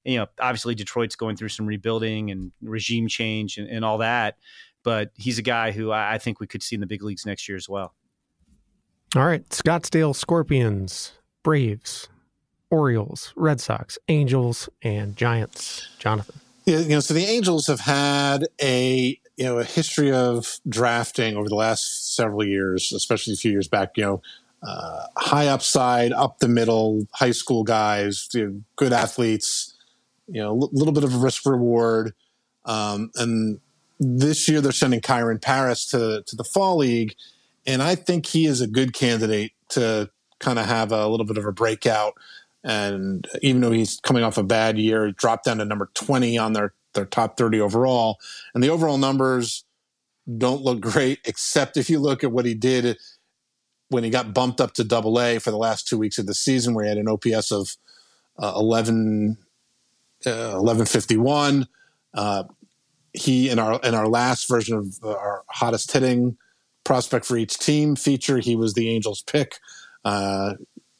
[0.05, 3.97] And, you know, obviously Detroit's going through some rebuilding and regime change and, and all
[3.97, 4.37] that,
[4.83, 7.25] but he's a guy who I, I think we could see in the big leagues
[7.25, 7.95] next year as well.
[9.15, 12.07] All right, Scottsdale Scorpions, Braves,
[12.69, 15.87] Orioles, Red Sox, Angels, and Giants.
[15.97, 16.39] Jonathan.
[16.65, 21.35] Yeah, you know, so the Angels have had a you know a history of drafting
[21.35, 23.97] over the last several years, especially a few years back.
[23.97, 24.21] You know,
[24.63, 29.77] uh, high upside, up the middle, high school guys, you know, good athletes,
[30.27, 32.13] you know, a l- little bit of a risk reward.
[32.65, 33.59] Um, and
[33.99, 37.15] this year they're sending Kyren Paris to, to the fall league.
[37.65, 41.37] And I think he is a good candidate to kind of have a little bit
[41.37, 42.13] of a breakout.
[42.63, 46.53] And even though he's coming off a bad year, dropped down to number 20 on
[46.53, 48.17] their, their top 30 overall.
[48.53, 49.63] And the overall numbers
[50.37, 52.97] don't look great, except if you look at what he did
[53.89, 56.33] when he got bumped up to double A for the last two weeks of the
[56.33, 57.75] season, where he had an OPS of
[58.37, 59.37] uh, 11,
[60.25, 61.67] uh, 1151.
[62.13, 62.43] Uh,
[63.13, 66.37] he in our in our last version of our hottest hitting
[66.83, 69.55] prospect for each team feature, he was the Angels pick.
[70.03, 70.53] Uh,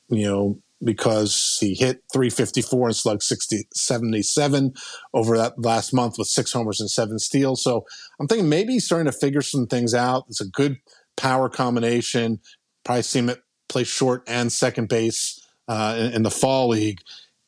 [0.10, 4.74] you know, because he hit 354 and slugged 60, 77
[5.14, 7.64] over that last month with six homers and seven steals.
[7.64, 7.86] So
[8.20, 10.26] I'm thinking maybe he's starting to figure some things out.
[10.28, 10.78] It's a good
[11.18, 12.40] power combination,
[12.86, 13.32] probably see him
[13.68, 17.02] play short and second base uh, in, in, the fall league.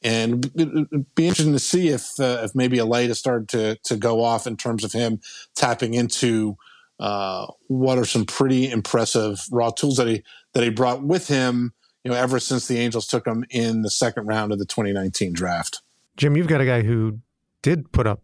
[0.03, 3.77] And it'd be interesting to see if uh, if maybe a light has started to
[3.85, 5.19] to go off in terms of him
[5.55, 6.57] tapping into
[6.99, 10.23] uh, what are some pretty impressive raw tools that he
[10.53, 11.73] that he brought with him.
[12.03, 15.33] You know, ever since the Angels took him in the second round of the 2019
[15.33, 15.81] draft.
[16.15, 17.19] Jim, you've got a guy who
[17.61, 18.21] did put up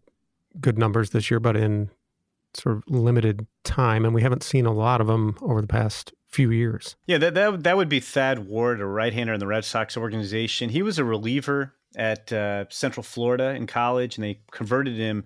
[0.60, 1.90] good numbers this year, but in
[2.54, 6.14] sort of limited time, and we haven't seen a lot of them over the past
[6.34, 6.96] few years.
[7.06, 10.68] Yeah, that that, that would be Thad Ward, a right-hander in the Red Sox organization.
[10.70, 15.24] He was a reliever at uh, Central Florida in college, and they converted him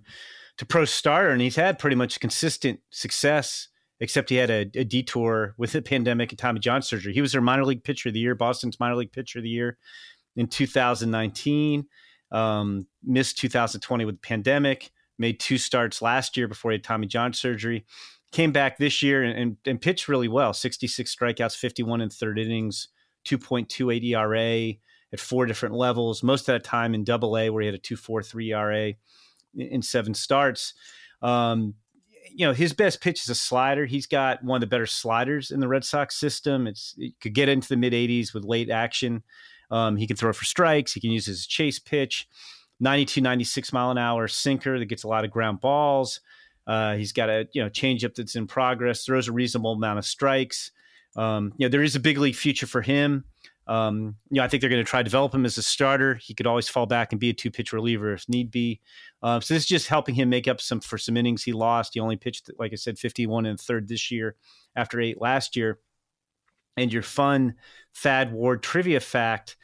[0.59, 3.69] to pro starter, and he's had pretty much consistent success
[4.01, 7.13] except he had a, a, detour with the pandemic and Tommy John surgery.
[7.13, 9.49] He was their minor league pitcher of the year, Boston's minor league pitcher of the
[9.49, 9.77] year
[10.37, 11.87] in 2019.
[12.31, 14.91] Um, missed 2020 with the pandemic.
[15.19, 17.87] Made two starts last year before he had Tommy John surgery.
[18.31, 20.53] Came back this year and, and, and pitched really well.
[20.53, 22.89] 66 strikeouts, 51 in third innings,
[23.27, 24.75] 2.28 ERA
[25.13, 26.23] at four different levels.
[26.23, 28.95] Most of that time in Double A, where he had a 2.43 ERA
[29.57, 30.75] in seven starts.
[31.23, 31.75] Um,
[32.31, 33.87] you know, his best pitch is a slider.
[33.87, 36.67] He's got one of the better sliders in the Red Sox system.
[36.67, 39.23] It's it could get into the mid 80s with late action.
[39.71, 40.93] Um, he can throw for strikes.
[40.93, 42.29] He can use his chase pitch,
[42.81, 46.21] 92, 96 mile an hour sinker that gets a lot of ground balls.
[46.69, 49.05] Uh, he's got a you know changeup that's in progress.
[49.05, 50.71] Throws a reasonable amount of strikes.
[51.17, 53.25] Um, you know, there is a big league future for him.
[53.67, 56.15] Um, you know, I think they're going to try to develop him as a starter.
[56.15, 58.81] He could always fall back and be a two pitch reliever if need be.
[59.23, 61.95] Uh, so this is just helping him make up some for some innings he lost.
[61.95, 64.37] He only pitched, like I said, 51 and third this year
[64.77, 65.81] after eight last year.
[66.77, 67.57] And your fun
[67.95, 69.57] Thad Ward trivia fact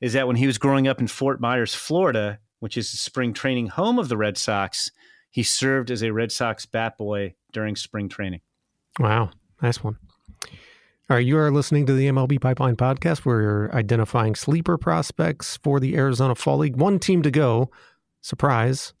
[0.00, 3.32] is that when he was growing up in Fort Myers, Florida, which is the spring
[3.32, 4.90] training home of the Red Sox,
[5.32, 8.42] he served as a Red Sox bat boy during spring training.
[9.00, 9.98] Wow, nice one.
[11.10, 13.20] All right, you are listening to the MLB Pipeline podcast.
[13.20, 16.76] Where we're identifying sleeper prospects for the Arizona Fall League.
[16.76, 17.70] One team to go.
[18.20, 18.92] Surprise.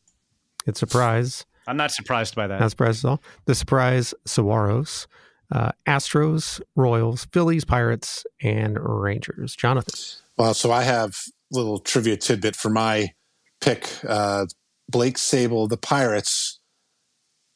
[0.66, 1.44] It's surprise.
[1.66, 2.60] I'm not surprised by that.
[2.60, 3.22] Not surprised at all.
[3.44, 5.06] The surprise Saguaros,
[5.52, 9.54] uh, Astros, Royals, Phillies, Pirates, and Rangers.
[9.54, 9.94] Jonathan.
[10.36, 11.10] Well, so I have
[11.52, 13.12] a little trivia tidbit for my
[13.60, 13.88] pick.
[14.06, 14.46] Uh,
[14.92, 16.60] Blake Sabol, the Pirates,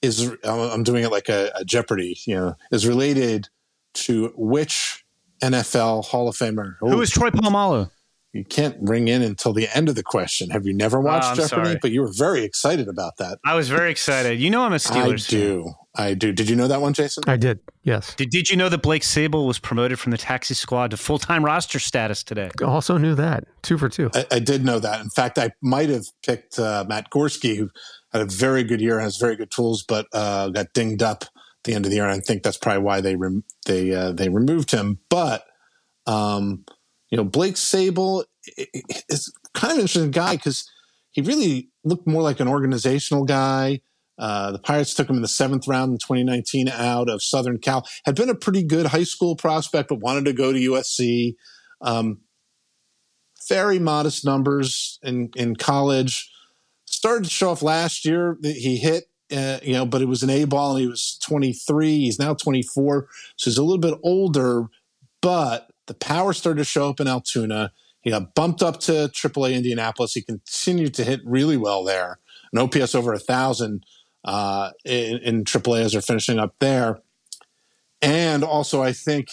[0.02, 2.18] is I'm doing it like a, a Jeopardy.
[2.26, 3.48] You know, is related
[3.94, 5.04] to which
[5.42, 6.76] NFL Hall of Famer?
[6.80, 7.90] Who is Troy Polamalu?
[8.32, 10.50] You can't ring in until the end of the question.
[10.50, 11.64] Have you never watched oh, Jeopardy?
[11.64, 11.78] Sorry.
[11.80, 13.38] But you were very excited about that.
[13.44, 14.38] I was very excited.
[14.38, 15.64] You know I'm a Steelers I do.
[15.64, 15.74] Fan.
[15.98, 16.32] I do.
[16.32, 17.24] Did you know that one, Jason?
[17.26, 17.58] I did.
[17.82, 18.14] Yes.
[18.14, 21.18] Did, did you know that Blake Sabol was promoted from the taxi squad to full
[21.18, 22.50] time roster status today?
[22.62, 23.44] Also knew that.
[23.62, 24.10] Two for two.
[24.14, 25.00] I, I did know that.
[25.00, 27.70] In fact, I might have picked uh, Matt Gorski, who
[28.12, 31.30] had a very good year, has very good tools, but uh, got dinged up at
[31.64, 32.06] the end of the year.
[32.06, 34.98] And I think that's probably why they rem- they uh, they removed him.
[35.08, 35.44] But
[36.06, 36.64] um,
[37.10, 38.24] you know, Blake Sabol
[39.08, 40.70] is kind of an interesting guy because
[41.10, 43.80] he really looked more like an organizational guy.
[44.18, 47.86] Uh, the Pirates took him in the seventh round in 2019 out of Southern Cal.
[48.04, 51.34] Had been a pretty good high school prospect, but wanted to go to USC.
[51.80, 52.20] Um,
[53.48, 56.30] very modest numbers in in college.
[56.86, 58.38] Started to show off last year.
[58.40, 61.18] That he hit uh, you know, but it was an A ball and he was
[61.24, 61.98] 23.
[61.98, 63.08] He's now 24.
[63.36, 64.66] So he's a little bit older,
[65.20, 67.72] but the power started to show up in Altoona.
[68.02, 70.12] He got bumped up to AAA Indianapolis.
[70.12, 72.20] He continued to hit really well there.
[72.52, 73.84] An OPS over a thousand
[74.26, 77.00] uh, in, in AAA as they're finishing up there.
[78.02, 79.28] And also, I think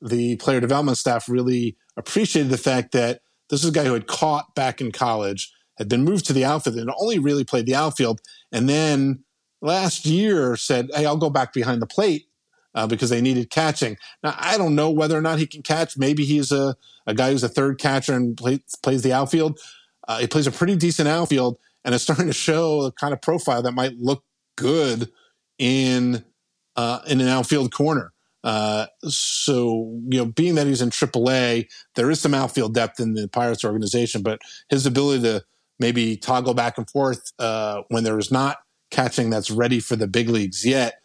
[0.00, 4.06] the player development staff really appreciated the fact that this is a guy who had
[4.06, 7.74] caught back in college, had been moved to the outfield, and only really played the
[7.74, 8.20] outfield,
[8.52, 9.24] and then
[9.60, 12.26] last year said, Hey, I'll go back behind the plate
[12.74, 13.96] uh, because they needed catching.
[14.22, 15.96] Now, I don't know whether or not he can catch.
[15.96, 16.76] Maybe he's a,
[17.06, 19.58] a guy who's a third catcher and play, plays the outfield.
[20.06, 23.22] Uh, he plays a pretty decent outfield and it's starting to show a kind of
[23.22, 24.24] profile that might look
[24.56, 25.10] good
[25.58, 26.24] in
[26.76, 28.12] uh, in an outfield corner.
[28.42, 33.14] Uh, so, you know, being that he's in AAA, there is some outfield depth in
[33.14, 34.38] the Pirates organization, but
[34.68, 35.42] his ability to
[35.78, 38.58] maybe toggle back and forth uh, when there is not
[38.90, 41.00] catching that's ready for the big leagues yet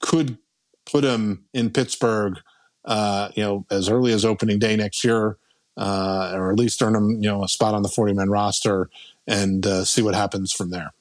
[0.00, 0.38] could
[0.86, 2.38] put him in Pittsburgh,
[2.86, 5.36] uh, you know, as early as opening day next year,
[5.76, 8.88] uh, or at least earn him, you know, a spot on the 40 man roster
[9.26, 10.92] and uh, see what happens from there.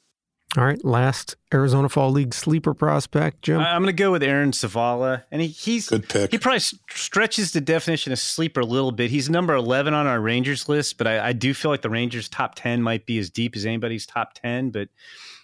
[0.55, 3.59] All right, last Arizona Fall League sleeper prospect, Jim.
[3.59, 6.31] I'm going to go with Aaron Zavala, and he, he's good pick.
[6.31, 9.11] He probably stretches the definition of sleeper a little bit.
[9.11, 12.29] He's number 11 on our Rangers list, but I, I do feel like the Rangers'
[12.29, 14.69] top 10 might be as deep as anybody's top 10.
[14.69, 14.87] But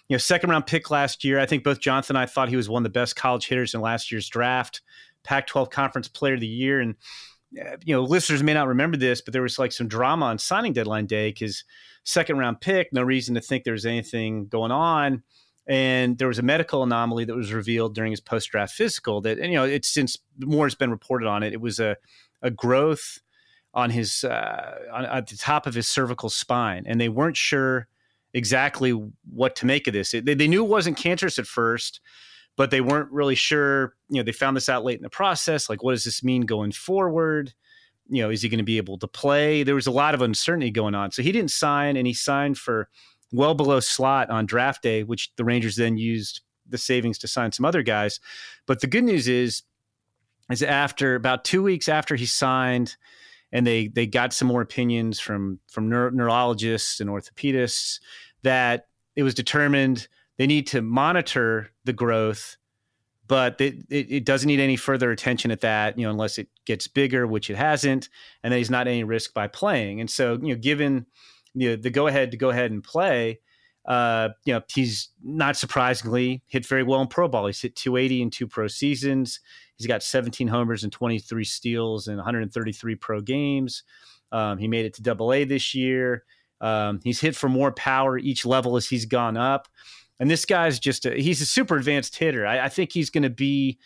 [0.08, 1.38] you know, second round pick last year.
[1.38, 3.74] I think both Jonathan and I thought he was one of the best college hitters
[3.74, 4.80] in last year's draft.
[5.22, 6.80] Pac 12 Conference Player of the Year.
[6.80, 6.94] And,
[7.84, 10.72] you know, listeners may not remember this, but there was like some drama on signing
[10.72, 11.64] deadline day because
[12.04, 15.22] second round pick, no reason to think there was anything going on.
[15.66, 19.38] And there was a medical anomaly that was revealed during his post draft physical that,
[19.38, 21.54] and, you know, it's since more has been reported on it.
[21.54, 21.96] It was a,
[22.42, 23.20] a growth
[23.72, 26.84] on his, uh, on, at the top of his cervical spine.
[26.86, 27.88] And they weren't sure
[28.34, 28.90] exactly
[29.32, 30.10] what to make of this.
[30.10, 32.00] They, they knew it wasn't cancerous at first,
[32.56, 33.94] but they weren't really sure.
[34.08, 35.68] You know, they found this out late in the process.
[35.68, 37.52] Like, what does this mean going forward?
[38.08, 39.62] You know, is he going to be able to play?
[39.62, 41.10] There was a lot of uncertainty going on.
[41.10, 42.88] So he didn't sign, and he signed for
[43.32, 47.52] well below slot on draft day, which the Rangers then used the savings to sign
[47.52, 48.20] some other guys.
[48.66, 49.62] But the good news is,
[50.50, 52.96] is after about two weeks after he signed,
[53.52, 58.00] and they they got some more opinions from from neuro- neurologists and orthopedists
[58.42, 62.56] that it was determined they need to monitor the growth
[63.26, 66.48] but it, it, it, doesn't need any further attention at that, you know, unless it
[66.66, 68.08] gets bigger, which it hasn't,
[68.42, 70.00] and then he's not any risk by playing.
[70.00, 71.06] And so, you know, given
[71.54, 73.40] you know, the go ahead to go ahead and play,
[73.86, 77.46] uh, you know, he's not surprisingly hit very well in pro ball.
[77.46, 79.40] He's hit 280 in two pro seasons.
[79.76, 83.82] He's got 17 homers and 23 steals in 133 pro games.
[84.32, 86.24] Um, he made it to Double A this year.
[86.60, 89.68] Um, he's hit for more power each level as he's gone up.
[90.20, 92.46] And this guy's just a, he's a super advanced hitter.
[92.46, 93.78] I, I think he's going to be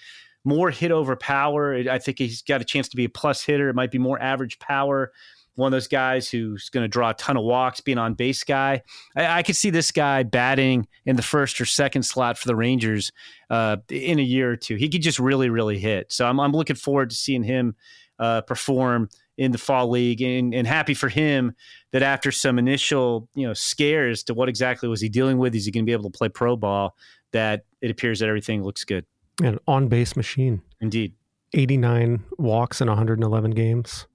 [0.45, 1.75] more hit over power.
[1.75, 3.69] I think he's got a chance to be a plus hitter.
[3.69, 5.13] It might be more average power.
[5.55, 8.45] One of those guys who's going to draw a ton of walks, being on base
[8.45, 8.83] guy.
[9.17, 12.55] I, I, could see this guy batting in the first or second slot for the
[12.55, 13.11] Rangers
[13.51, 14.77] uh, in a year or two.
[14.77, 16.13] He could just really, really hit.
[16.13, 17.75] So I'm, I'm looking forward to seeing him
[18.21, 21.55] uh, perform in the fall league and, and happy for him
[21.93, 25.65] that after some initial you know scares to what exactly was he dealing with is
[25.65, 26.95] he going to be able to play pro ball
[27.33, 29.07] that it appears that everything looks good.
[29.43, 30.61] An on-base machine.
[30.81, 31.15] Indeed.
[31.55, 34.07] 89 walks in 111 games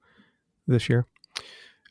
[0.67, 1.07] this year.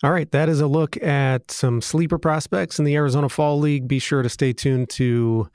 [0.05, 3.89] All right that is a look at some sleeper prospects in the arizona fall league.
[3.89, 5.49] Be sure to stay tuned to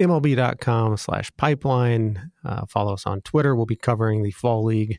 [0.00, 2.30] mlb.com slash pipeline.
[2.44, 3.54] Uh, follow us on twitter.
[3.54, 4.98] We'll be covering the fall league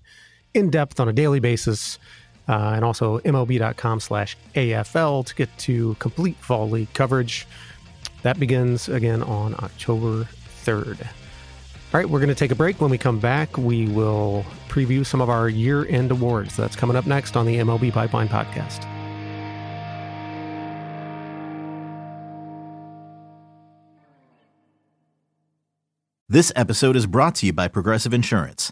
[0.54, 2.00] in depth on a daily basis.
[2.48, 7.46] Uh, and also MLB.com slash AFL to get to complete fall league coverage.
[8.24, 10.28] That begins again on October
[10.66, 11.00] 3rd.
[11.02, 12.82] All right, we're going to take a break.
[12.82, 16.56] When we come back, we will preview some of our year end awards.
[16.56, 18.86] That's coming up next on the MLB Pipeline Podcast.
[26.32, 28.72] This episode is brought to you by Progressive Insurance.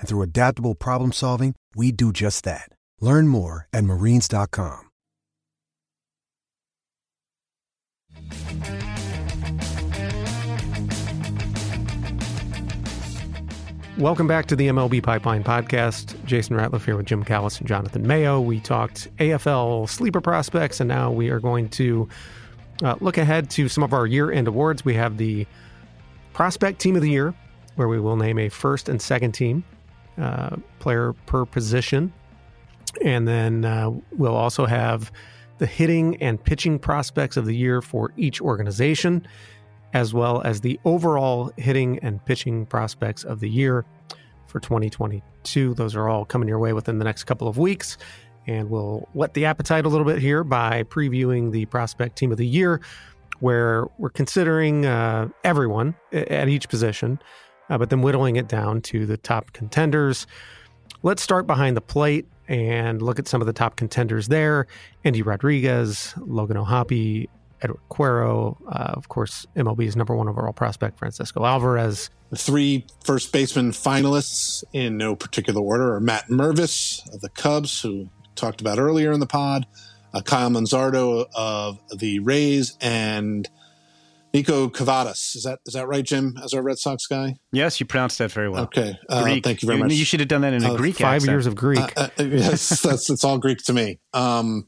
[0.00, 2.70] And through adaptable problem solving, we do just that.
[3.00, 4.88] Learn more at marines.com.
[13.98, 16.24] Welcome back to the MLB Pipeline Podcast.
[16.24, 18.40] Jason Ratliff here with Jim Callis and Jonathan Mayo.
[18.40, 22.08] We talked AFL sleeper prospects, and now we are going to
[22.84, 24.84] uh, look ahead to some of our year end awards.
[24.84, 25.48] We have the
[26.32, 27.34] Prospect Team of the Year,
[27.74, 29.64] where we will name a first and second team
[30.18, 32.12] uh, player per position.
[33.04, 35.12] And then uh, we'll also have
[35.58, 39.26] the hitting and pitching prospects of the year for each organization,
[39.92, 43.84] as well as the overall hitting and pitching prospects of the year
[44.46, 45.74] for 2022.
[45.74, 47.98] Those are all coming your way within the next couple of weeks.
[48.46, 52.38] And we'll whet the appetite a little bit here by previewing the prospect team of
[52.38, 52.80] the year,
[53.40, 57.20] where we're considering uh, everyone at each position,
[57.68, 60.26] uh, but then whittling it down to the top contenders.
[61.02, 64.66] Let's start behind the plate and look at some of the top contenders there
[65.04, 67.28] Endy Rodriguez, Logan O'Hoppe,
[67.60, 72.10] Edgar Quero, uh, of course, MLB's number one overall prospect, Francisco Alvarez.
[72.30, 77.80] The three first baseman finalists in no particular order are Matt Mervis of the Cubs,
[77.82, 79.66] who talked about earlier in the pod,
[80.14, 83.48] uh, Kyle Manzardo of the Rays, and
[84.34, 85.36] Niko Kavadas.
[85.36, 86.36] Is that is that right, Jim?
[86.42, 87.36] As our Red Sox guy?
[87.52, 88.64] Yes, you pronounced that very well.
[88.64, 89.92] Okay, uh, thank you very much.
[89.92, 90.96] You should have done that in a uh, Greek.
[90.96, 91.32] Five accent.
[91.32, 91.80] years of Greek.
[91.96, 94.00] Uh, uh, yes, that's it's all Greek to me.
[94.12, 94.66] Um,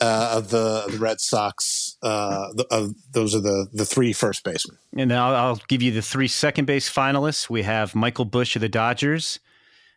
[0.00, 4.78] uh, of the, the Red Sox, the, of those are the the three first basemen.
[4.96, 7.50] And I'll, I'll give you the three second base finalists.
[7.50, 9.40] We have Michael Busch of the Dodgers.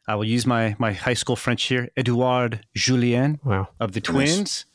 [0.07, 1.89] I will use my my high school French here.
[1.95, 3.69] Edouard Julien wow.
[3.79, 4.65] of the Twins, nice.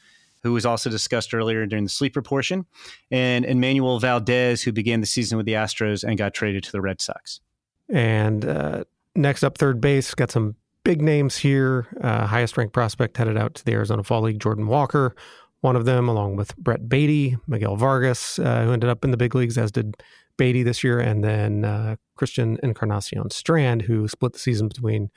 [0.43, 2.67] Who was also discussed earlier during the sleeper portion,
[3.11, 6.81] and Enmanuel Valdez, who began the season with the Astros and got traded to the
[6.81, 7.41] Red Sox.
[7.89, 8.85] And uh,
[9.15, 11.87] next up, third base, got some big names here.
[12.01, 15.15] Uh, highest ranked prospect headed out to the Arizona Fall League, Jordan Walker,
[15.61, 19.17] one of them, along with Brett Baty, Miguel Vargas, uh, who ended up in the
[19.17, 19.97] big leagues, as did
[20.37, 25.11] Baty this year, and then uh, Christian Encarnacion Strand, who split the season between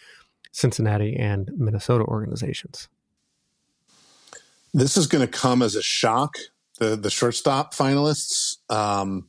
[0.52, 2.90] Cincinnati and Minnesota organizations.
[4.74, 6.36] This is going to come as a shock.
[6.80, 9.28] The the shortstop finalists, um,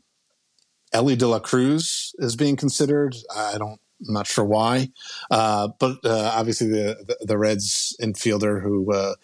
[0.92, 3.14] Elly De La Cruz is being considered.
[3.34, 4.90] I don't I'm not sure why,
[5.30, 9.14] uh, but uh, obviously the, the, the Reds infielder who uh,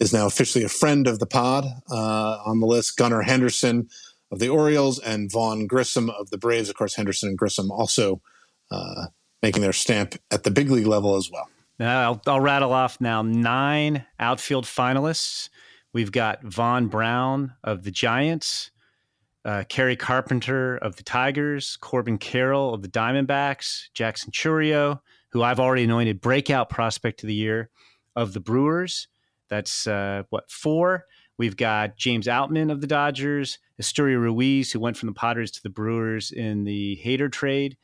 [0.00, 3.88] is now officially a friend of the pod uh, on the list, Gunnar Henderson
[4.30, 6.68] of the Orioles and Vaughn Grissom of the Braves.
[6.68, 8.20] Of course, Henderson and Grissom also
[8.70, 9.06] uh,
[9.42, 11.48] making their stamp at the big league level as well.
[11.80, 15.48] I'll, I'll rattle off now nine outfield finalists.
[15.92, 18.70] We've got Vaun Brown of the Giants
[19.44, 25.00] uh, Kerry Carpenter of the Tigers, Corbin Carroll of the Diamondbacks, Jackson Chourio,
[25.30, 27.70] who I've already anointed breakout prospect of the year
[28.14, 29.08] of the Brewers.
[29.48, 31.06] That's uh, what four.
[31.38, 35.62] We've got James Outman of the Dodgers, Esteury Ruiz, who went from the Padres to
[35.62, 37.76] the Brewers in the Hader trade.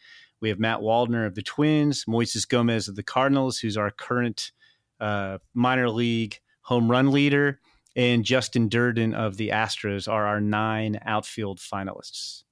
[0.44, 4.52] We have Matt Wallner of the Twins, Moises Gomez of the Cardinals, who's our current
[5.00, 7.60] uh, minor league home run leader
[7.96, 12.42] and Justin Dirden of the Astros are our nine outfield finalists.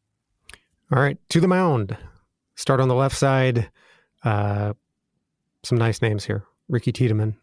[0.90, 1.94] All right, to the mound.
[2.56, 3.70] Start on the left side.
[4.24, 4.72] Uh,
[5.62, 7.36] some nice names here Ricky Tiedemann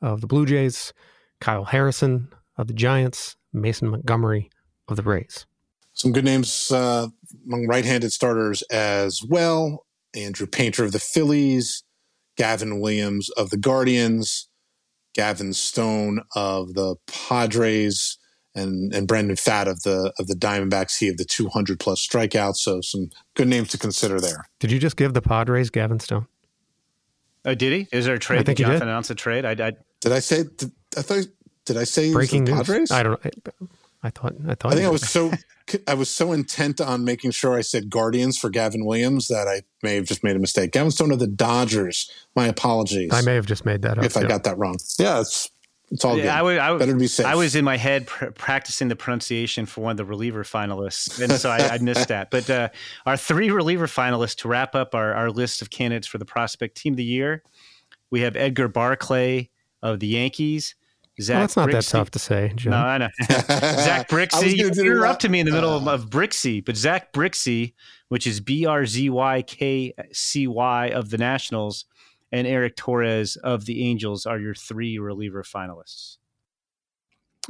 [0.00, 0.94] of the Blue Jays,
[1.42, 4.48] Kyle Harrison of the Giants, Mason Montgomery
[4.88, 5.44] of the Rays.
[5.92, 7.08] Some good names uh,
[7.46, 9.84] among right handed starters as well.
[10.14, 11.82] Andrew Painter of the Phillies,
[12.36, 14.48] Gavin Williams of the Guardians,
[15.14, 18.18] Gavin Stone of the Padres
[18.54, 20.98] and and Brandon Pfaadt of the of the Diamondbacks.
[20.98, 24.48] He had the 200 plus strikeouts, so some good names to consider there.
[24.58, 26.26] Did you just give the Padres Gavin Stone?
[27.44, 27.96] Oh, did he?
[27.96, 28.40] Is there a trade?
[28.40, 28.88] I think did Jonathan did.
[28.88, 29.44] announce a trade?
[29.44, 30.12] I, I did.
[30.12, 30.44] I say.
[30.44, 31.26] Did, I thought.
[31.66, 32.56] Did I say breaking news?
[32.56, 32.90] Padres?
[32.90, 33.20] I don't.
[33.24, 33.30] I,
[34.02, 34.34] I thought.
[34.46, 34.72] I thought.
[34.72, 35.30] I think I was so.
[35.86, 39.62] I was so intent on making sure I said Guardians for Gavin Williams that I
[39.82, 40.72] may have just made a mistake.
[40.72, 42.10] Gavin Stone of the Dodgers.
[42.34, 43.10] My apologies.
[43.12, 44.04] I may have just made that up.
[44.04, 44.76] If I got that wrong.
[44.98, 45.50] Yeah, it's
[45.90, 46.58] it's all yeah, good.
[46.58, 47.26] I, I, Better to be safe.
[47.26, 51.20] I was in my head pr- practicing the pronunciation for one of the reliever finalists,
[51.20, 52.30] and so I, I missed that.
[52.30, 52.68] But uh,
[53.06, 56.76] our three reliever finalists to wrap up our, our list of candidates for the prospect
[56.76, 57.42] team of the year,
[58.10, 59.50] we have Edgar Barclay
[59.82, 60.76] of the Yankees.
[61.20, 61.72] Zach well, that's not Brzykcy.
[61.72, 62.52] that tough to say.
[62.54, 62.70] Jim.
[62.70, 63.08] No, I know.
[63.28, 64.56] Zach Brzykcy.
[64.56, 67.74] You interrupted me in the middle uh, of, of Brzykcy, but Zach Brzykcy,
[68.08, 71.84] which is B R Z Y K C Y of the Nationals,
[72.32, 76.18] and Eric Torres of the Angels are your three reliever finalists.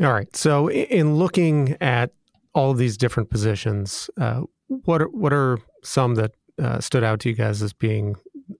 [0.00, 0.34] All right.
[0.34, 2.12] So, in looking at
[2.54, 7.20] all of these different positions, uh, what are, what are some that uh, stood out
[7.20, 8.16] to you guys as being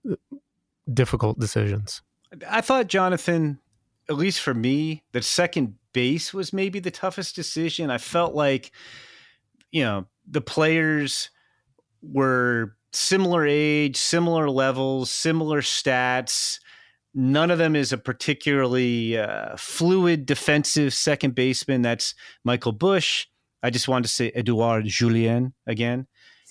[0.09, 0.15] uh,
[0.93, 2.01] difficult decisions?
[2.49, 3.59] I thought Jonathan
[4.11, 7.89] at least for me, the second base was maybe the toughest decision.
[7.89, 8.71] I felt like,
[9.71, 11.29] you know, the players
[12.01, 16.59] were similar age, similar levels, similar stats.
[17.13, 21.81] None of them is a particularly uh, fluid defensive second baseman.
[21.81, 23.27] That's Michael Busch.
[23.63, 26.07] I just wanted to say Edouard Julien again,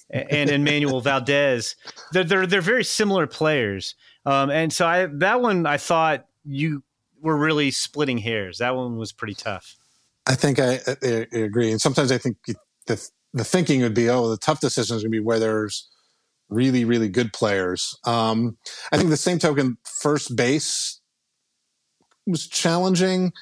[0.09, 1.77] and Enmanuel Valdez.
[2.13, 6.85] They're, they're, they're very similar players, um, and so I that one I thought you
[7.21, 8.59] were really splitting hairs.
[8.59, 9.77] That one was pretty tough.
[10.27, 12.37] I think I, I, agree, and sometimes I think
[12.87, 15.89] the the thinking would be, oh, the tough decision is going to be where there's
[16.49, 17.97] really really good players.
[18.05, 18.59] Um,
[18.93, 21.01] I think the same token, first base
[22.27, 23.33] was challenging,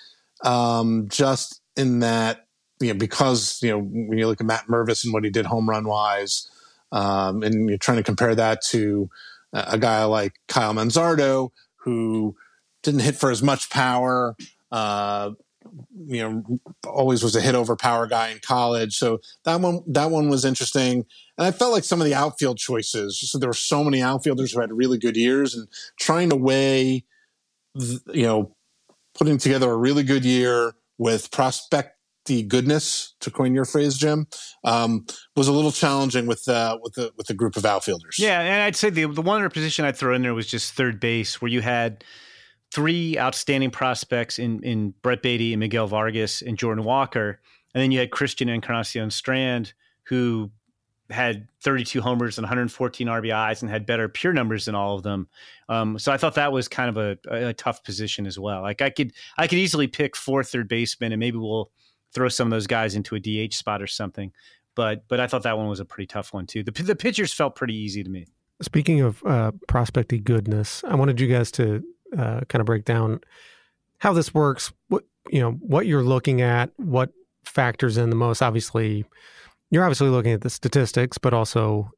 [0.45, 2.47] um, just in that
[2.81, 5.47] you know because you know when you look at Matt Mervis and what he did
[5.47, 6.51] home run wise,
[6.93, 9.11] um, and you're trying to compare that to
[9.53, 12.37] a guy like Kyle Manzardo who
[12.83, 14.37] didn't hit for as much power.
[14.70, 15.31] Uh,
[16.07, 18.97] you know, always was a hit over power guy in college.
[18.97, 21.05] So that one, that one was interesting.
[21.37, 24.53] And I felt like some of the outfield choices, just there were so many outfielders
[24.53, 25.68] who had really good years and
[25.99, 27.05] trying to weigh,
[27.74, 28.55] you know,
[29.14, 31.99] putting together a really good year with prospect
[32.47, 34.26] goodness, to coin your phrase, Jim,
[34.64, 38.18] um, was a little challenging with uh, with the with the group of outfielders.
[38.18, 40.74] Yeah, and I'd say the the one other position I'd throw in there was just
[40.74, 42.05] third base, where you had
[42.73, 47.41] three outstanding prospects in in Brett Baty and Miguel Vargas and Jordan Walker,
[47.75, 49.73] and then you had Christian Encarnacion Strand,
[50.05, 50.51] who
[51.11, 55.27] had 32 homers and 114 RBIs and had better pure numbers than all of them.
[55.69, 58.61] Um, so I thought that was kind of a, a, tough position as well.
[58.61, 61.71] Like I could I could easily pick four third basemen and maybe we'll
[62.12, 64.33] throw some of those guys into a DH spot or something.
[64.75, 66.62] But but I thought that one was a pretty tough one too.
[66.62, 68.27] The the pitchers felt pretty easy to me.
[68.61, 71.83] Speaking of uh, prospecty goodness, I wanted you guys to
[72.16, 73.20] uh, kind of break down
[73.98, 77.11] how this works, what you know, what you're looking at, what
[77.44, 78.42] factors in the most.
[78.42, 79.04] Obviously,
[79.70, 81.90] you're obviously looking at the statistics, but also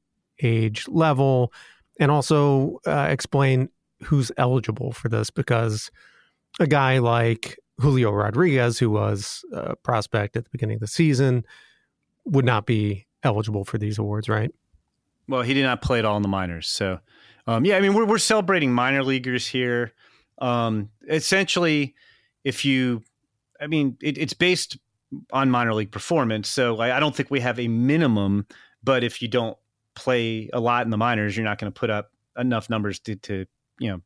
[0.43, 1.53] age level,
[1.99, 3.69] and also uh, explain
[4.03, 5.91] who's eligible for this because
[6.59, 11.45] a guy like Julio Rodriguez, who was a prospect at the beginning of the season,
[12.25, 14.51] would not be eligible for these awards, right?
[15.29, 16.69] Well, he did not play at all in the minors.
[16.69, 16.99] So,
[17.47, 19.93] um, yeah, I mean, we're, we're celebrating minor leaguers here.
[20.39, 21.95] Um, essentially,
[22.45, 23.03] if you,
[23.61, 24.79] I mean, it, it's based
[25.33, 26.49] on minor league performance.
[26.49, 28.47] So like, I don't think we have a minimum,
[28.83, 29.57] but if you don't
[29.95, 33.17] play a lot in the minors, you're not going to put up enough numbers to,
[33.17, 33.47] to,
[33.79, 34.01] you know,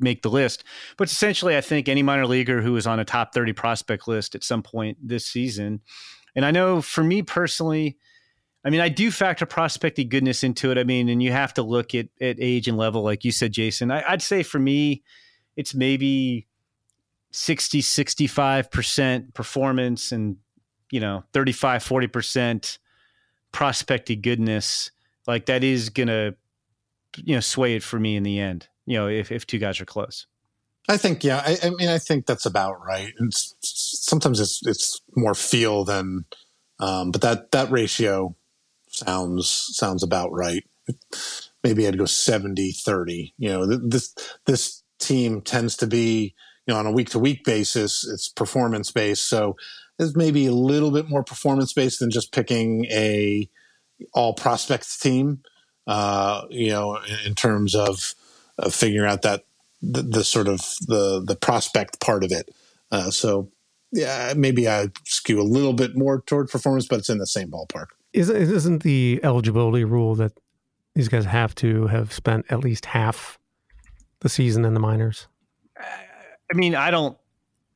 [0.00, 0.64] make the list.
[0.96, 4.34] But essentially, I think any minor leaguer who is on a top 30 prospect list
[4.34, 5.80] at some point this season,
[6.34, 7.96] and I know for me personally,
[8.64, 10.78] I mean, I do factor prospecting goodness into it.
[10.78, 13.52] I mean, and you have to look at, at age and level, like you said,
[13.52, 13.90] Jason.
[13.90, 15.02] I, I'd say for me,
[15.54, 16.46] it's maybe
[17.32, 20.38] 60, 65% performance and,
[20.90, 22.78] you know, 35, 40%
[23.52, 24.90] prospecting goodness.
[25.26, 26.34] Like that is going to,
[27.16, 29.78] you know, sway it for me in the end, you know, if, if two guys
[29.80, 30.26] are close.
[30.88, 31.42] I think, yeah.
[31.44, 33.12] I, I mean, I think that's about right.
[33.18, 36.24] And sometimes it's, it's more feel than,
[36.78, 38.34] um, but that, that ratio
[38.94, 40.64] sounds, sounds about right.
[41.62, 44.14] Maybe I'd go 70, 30, you know, this,
[44.46, 46.34] this team tends to be,
[46.66, 49.28] you know, on a week to week basis, it's performance based.
[49.28, 49.56] So
[49.98, 53.48] it's maybe a little bit more performance based than just picking a
[54.12, 55.40] all prospects team.
[55.86, 58.14] Uh, you know, in, terms of,
[58.56, 59.44] of, figuring out that
[59.82, 62.48] the, the, sort of the the prospect part of it.
[62.90, 63.50] Uh, so
[63.92, 67.50] yeah, maybe I skew a little bit more toward performance, but it's in the same
[67.50, 67.88] ballpark.
[68.14, 70.38] Isn't the eligibility rule that
[70.94, 73.38] these guys have to have spent at least half
[74.20, 75.26] the season in the minors?
[75.76, 77.18] I mean, I don't.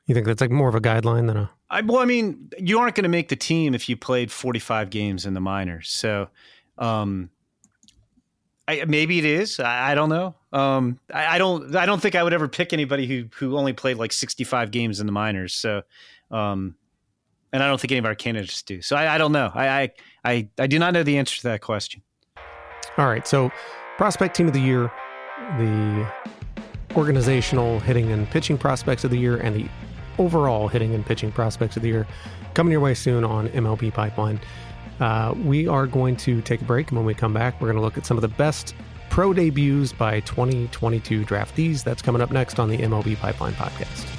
[0.05, 1.51] You think that's like more of a guideline than a?
[1.69, 4.89] I, well, I mean, you aren't going to make the team if you played 45
[4.89, 5.89] games in the minors.
[5.89, 6.29] So,
[6.79, 7.29] um,
[8.67, 9.59] I, maybe it is.
[9.59, 10.35] I, I don't know.
[10.51, 11.75] Um, I, I, don't.
[11.75, 14.99] I don't think I would ever pick anybody who who only played like 65 games
[14.99, 15.53] in the minors.
[15.53, 15.83] So,
[16.31, 16.75] um,
[17.51, 18.81] and I don't think any of our candidates do.
[18.81, 19.51] So I, I don't know.
[19.53, 19.91] I, I
[20.23, 22.01] I I do not know the answer to that question.
[22.97, 23.27] All right.
[23.27, 23.51] So,
[23.97, 24.91] prospect team of the year,
[25.57, 26.11] the
[26.95, 29.69] organizational hitting and pitching prospects of the year and the
[30.17, 32.07] overall hitting and pitching prospects of the year
[32.53, 34.39] coming your way soon on MLB Pipeline.
[34.99, 37.77] Uh, we are going to take a break, and when we come back, we're going
[37.77, 38.75] to look at some of the best
[39.09, 41.83] pro debuts by 2022 draftees.
[41.83, 44.18] That's coming up next on the MLB Pipeline podcast.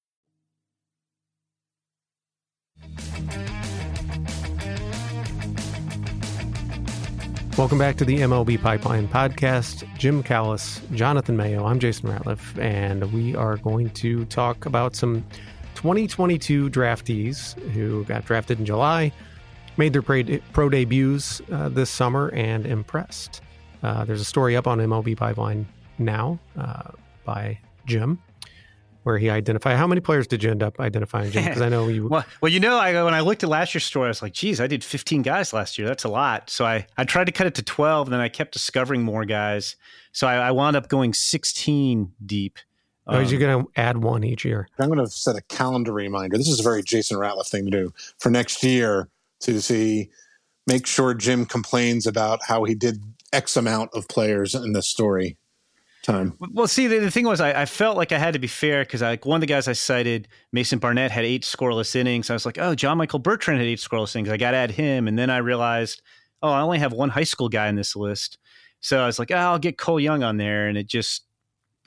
[7.57, 9.85] Welcome back to the MLB Pipeline Podcast.
[9.97, 15.23] Jim Callis, Jonathan Mayo, I'm Jason Ratliff, and we are going to talk about some
[15.75, 19.11] 2022 draftees who got drafted in July,
[19.77, 23.41] made their pro debuts uh, this summer, and impressed.
[23.83, 25.67] Uh, there's a story up on MLB Pipeline
[25.99, 26.89] now uh,
[27.25, 28.17] by Jim
[29.03, 29.77] where he identified.
[29.77, 31.45] How many players did you end up identifying, Jim?
[31.45, 32.07] Because I know you.
[32.09, 34.33] well, well, you know, I, when I looked at last year's story, I was like,
[34.33, 35.87] geez, I did 15 guys last year.
[35.87, 36.49] That's a lot.
[36.49, 39.25] So I, I tried to cut it to 12, and then I kept discovering more
[39.25, 39.75] guys.
[40.11, 42.59] So I, I wound up going 16 deep.
[43.07, 44.67] Oh, um, you're going to add one each year.
[44.79, 46.37] I'm going to set a calendar reminder.
[46.37, 49.09] This is a very Jason Ratliff thing to do for next year
[49.41, 50.09] to see,
[50.67, 55.37] make sure Jim complains about how he did X amount of players in this story
[56.01, 56.35] time.
[56.51, 58.83] Well, see, the, the thing was, I, I, felt like I had to be fair
[58.83, 62.29] because like one of the guys I cited, Mason Barnett, had eight scoreless innings.
[62.29, 64.29] I was like, oh, John Michael Bertrand had eight scoreless innings.
[64.29, 66.01] I got to add him, and then I realized,
[66.41, 68.37] oh, I only have one high school guy in this list.
[68.79, 71.25] So I was like, oh, I'll get Cole Young on there, and it just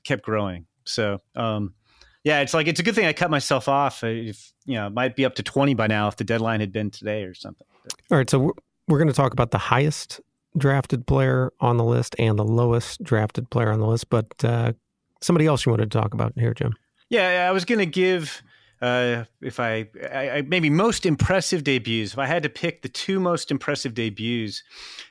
[0.04, 0.66] kept growing.
[0.84, 1.74] So, um,
[2.22, 4.04] yeah, it's like it's a good thing I cut myself off.
[4.04, 6.72] If you know, it might be up to twenty by now if the deadline had
[6.72, 7.66] been today or something.
[8.10, 8.52] All right, so we're,
[8.88, 10.20] we're going to talk about the highest
[10.56, 14.08] drafted player on the list and the lowest drafted player on the list.
[14.08, 14.72] But uh,
[15.20, 16.74] somebody else you wanted to talk about here, Jim?
[17.10, 18.42] Yeah, I was going to give.
[18.82, 22.88] Uh, if I, I, I, maybe most impressive debuts, if I had to pick the
[22.88, 24.62] two most impressive debuts,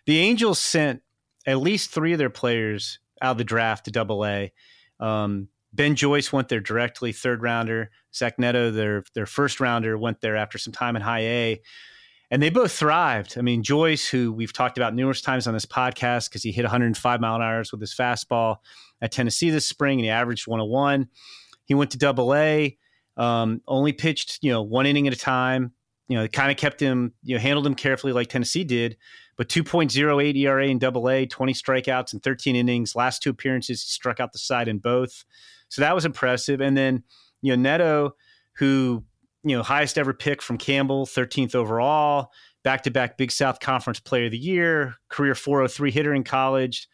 [0.06, 1.02] the Angels sent
[1.48, 4.52] at least three of their players out of the draft to Double A.
[5.00, 7.90] Um, ben Joyce went there directly, third rounder.
[8.14, 11.62] Zach Neto, their their first rounder, went there after some time in High A
[12.34, 13.38] and they both thrived.
[13.38, 16.64] I mean, Joyce, who we've talked about numerous times on this podcast because he hit
[16.64, 18.56] 105 mile an hour with his fastball
[19.04, 21.10] at Tennessee this spring and he averaged 101.
[21.66, 22.76] He went to double A,
[23.18, 25.74] um, only pitched, you know, one inning at a time.
[26.08, 28.98] You know, kind of kept him, you know, handled him carefully like Tennessee did.
[29.38, 32.96] But 2.08 ERA in double A, 20 strikeouts and 13 innings.
[32.96, 35.24] Last two appearances, he struck out the side in both.
[35.70, 36.62] So that was impressive.
[36.62, 37.04] And then,
[37.44, 38.16] you know, Neto,
[38.54, 39.04] who
[39.44, 42.32] you know, highest ever pick from Campbell, 13th overall,
[42.64, 46.88] back to back Big South Conference Player of the Year, career 403 hitter in college.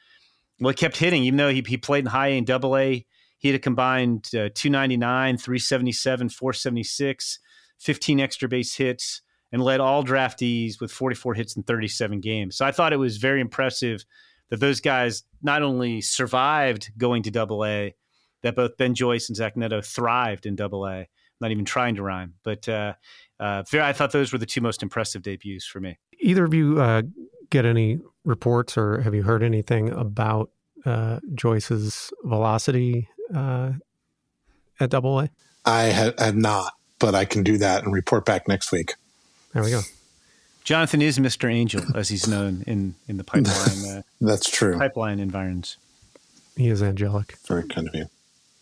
[0.60, 3.06] Well, he kept hitting, even though he, he played in high A and double A.
[3.38, 7.40] He had a combined uh, 299, 377, 476,
[7.78, 9.22] 15 extra base hits,
[9.52, 12.58] and led all draftees with 44 hits in 37 games.
[12.58, 14.04] So I thought it was very impressive
[14.50, 17.96] that those guys not only survived going to double A,
[18.42, 21.08] that both Ben Joyce and Zach Neto thrived in double A
[21.40, 22.34] not even trying to rhyme.
[22.44, 22.94] But uh,
[23.40, 25.98] uh, I thought those were the two most impressive debuts for me.
[26.20, 27.04] Either of you uh,
[27.50, 30.52] get any reports or have you heard anything about
[30.86, 33.74] uh, Joyce's velocity uh,
[34.80, 35.30] at Double A?
[35.66, 38.94] I have not, but I can do that and report back next week.
[39.54, 39.82] There we go.
[40.64, 41.52] Jonathan is Mr.
[41.52, 43.98] Angel, as he's known in in the pipeline.
[43.98, 44.78] Uh, That's true.
[44.78, 45.78] Pipeline environs.
[46.56, 47.36] He is angelic.
[47.48, 48.06] Very kind of you,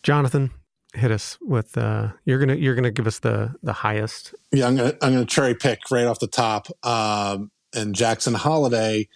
[0.04, 0.52] Jonathan
[0.98, 4.34] hit us with uh you're gonna you're gonna give us the the highest.
[4.52, 9.08] Yeah i'm gonna i'm gonna cherry pick right off the top um and jackson Holliday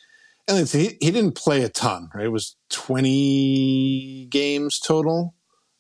[0.48, 2.26] and he, he didn't play a ton right?
[2.26, 5.34] It was 20 games total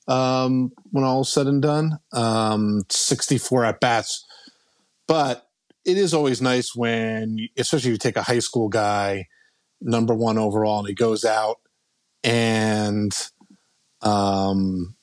[0.07, 1.99] um when all said and done.
[2.11, 4.25] Um 64 at bats.
[5.07, 5.45] But
[5.85, 9.27] it is always nice when especially if you take a high school guy
[9.81, 11.57] number one overall and he goes out
[12.23, 13.11] and
[14.01, 14.95] um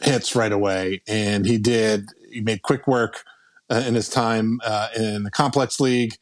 [0.00, 2.08] hits right away, and he did.
[2.30, 3.24] He made quick work
[3.68, 6.14] uh, in his time uh, in the complex league.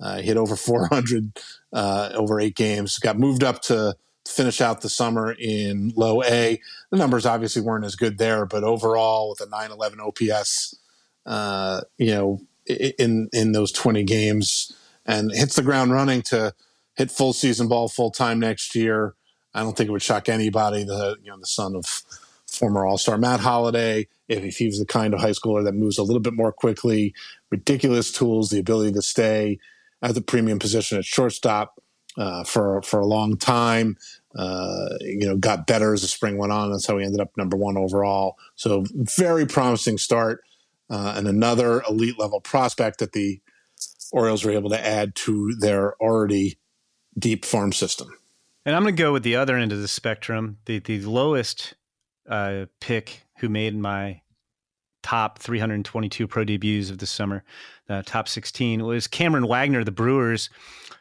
[0.00, 1.38] Uh, hit over 400
[1.72, 2.98] uh, over eight games.
[2.98, 6.60] Got moved up to finish out the summer in low A.
[6.90, 10.78] The numbers obviously weren't as good there, but overall with a 911 OPS,
[11.26, 14.72] uh, you know, in in those 20 games,
[15.04, 16.54] and hits the ground running to
[16.94, 19.14] hit full season ball full time next year.
[19.54, 20.84] I don't think it would shock anybody.
[20.84, 22.02] The you know the son of
[22.56, 25.98] former All Star Matt Holliday, if he was the kind of high schooler that moves
[25.98, 27.14] a little bit more quickly,
[27.50, 29.58] ridiculous tools, the ability to stay
[30.02, 31.80] at the premium position at shortstop
[32.16, 33.96] uh, for for a long time.
[34.36, 36.70] Uh, you know, got better as the spring went on.
[36.70, 38.36] That's how he ended up number one overall.
[38.54, 40.42] So very promising start,
[40.88, 43.40] uh, and another elite level prospect that the
[44.10, 46.58] Orioles were able to add to their already
[47.18, 48.16] deep farm system.
[48.64, 51.74] And I'm going to go with the other end of the spectrum, the the lowest
[52.28, 54.20] uh, pick who made my
[55.02, 57.44] top 322 pro debuts of the summer,
[57.88, 60.48] uh, top 16, was Cameron Wagner, the Brewers,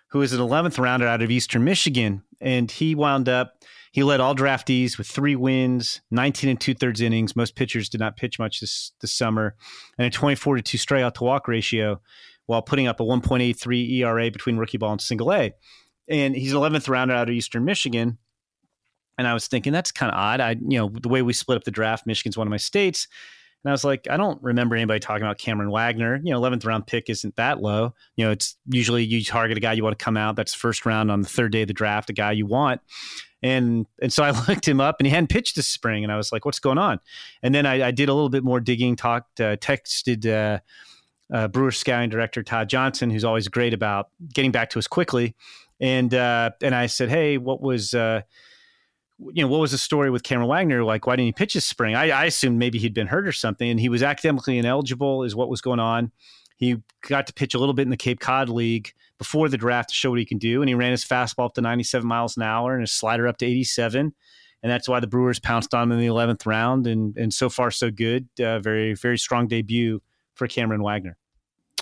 [0.08, 2.24] who was an 11th rounder out of Eastern Michigan.
[2.42, 3.54] And he wound up,
[3.92, 7.36] he led all draftees with three wins, 19 and two thirds innings.
[7.36, 9.56] Most pitchers did not pitch much this, this summer,
[9.98, 12.02] and a 24 to 2 strikeout to walk ratio
[12.48, 15.54] while putting up a 1.83 ERA between rookie ball and single A.
[16.10, 18.18] And he's an 11th rounder out of Eastern Michigan.
[19.18, 20.40] And I was thinking that's kind of odd.
[20.40, 23.08] I, you know, the way we split up the draft, Michigan's one of my states.
[23.64, 26.20] And I was like, I don't remember anybody talking about Cameron Wagner.
[26.24, 27.94] You know, 11th round pick isn't that low.
[28.16, 30.36] You know, it's usually you target a guy you want to come out.
[30.36, 32.82] That's first round on the third day of the draft, a guy you want.
[33.44, 36.04] And and so I looked him up and he hadn't pitched this spring.
[36.04, 37.00] And I was like, what's going on?
[37.44, 40.60] And then I, I did a little bit more digging, talked, uh, texted uh,
[41.32, 45.36] uh, Brewer scouting director Tod Johnson, who's always great about getting back to us quickly.
[45.80, 48.22] And uh, and I said, hey, what was uh,
[49.34, 50.84] you know, what was the story with Cameron Wagner?
[50.84, 51.96] Like, why didn't he pitch this spring?
[51.96, 55.36] I, I assumed maybe he'd been hurt or something, and he was academically ineligible, is
[55.36, 56.12] what was going on.
[56.58, 59.90] He got to pitch a little bit in the Cape Cod League before the draft
[59.90, 62.38] to show what he can do, and he ran his fastball up to 97 miles
[62.38, 64.14] an hour and his slider up to 87.
[64.64, 66.88] and that's why the Brewers pounced on him in the eleventh round.
[66.88, 68.28] And and so far so good.
[68.40, 70.02] Uh, very very strong debut
[70.36, 71.18] for Cameron Wagner.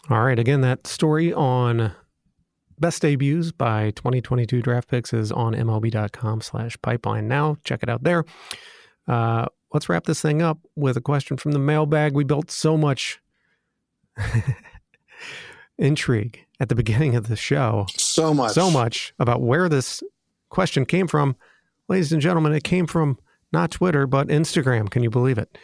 [0.09, 1.93] All right, again, that story on
[2.79, 7.57] best debuts by 2022 draft picks is on mlb.com slash pipeline now.
[7.63, 8.25] Check it out there.
[9.07, 12.13] Uh, let's wrap this thing up with a question from the mailbag.
[12.13, 13.19] We built so much
[15.77, 17.85] intrigue at the beginning of the show.
[17.97, 18.51] So much.
[18.53, 20.03] So much about where this
[20.49, 21.35] question came from.
[21.87, 23.17] Ladies and gentlemen, it came from
[23.51, 24.89] not Twitter, but Instagram.
[24.89, 25.57] Can you believe it?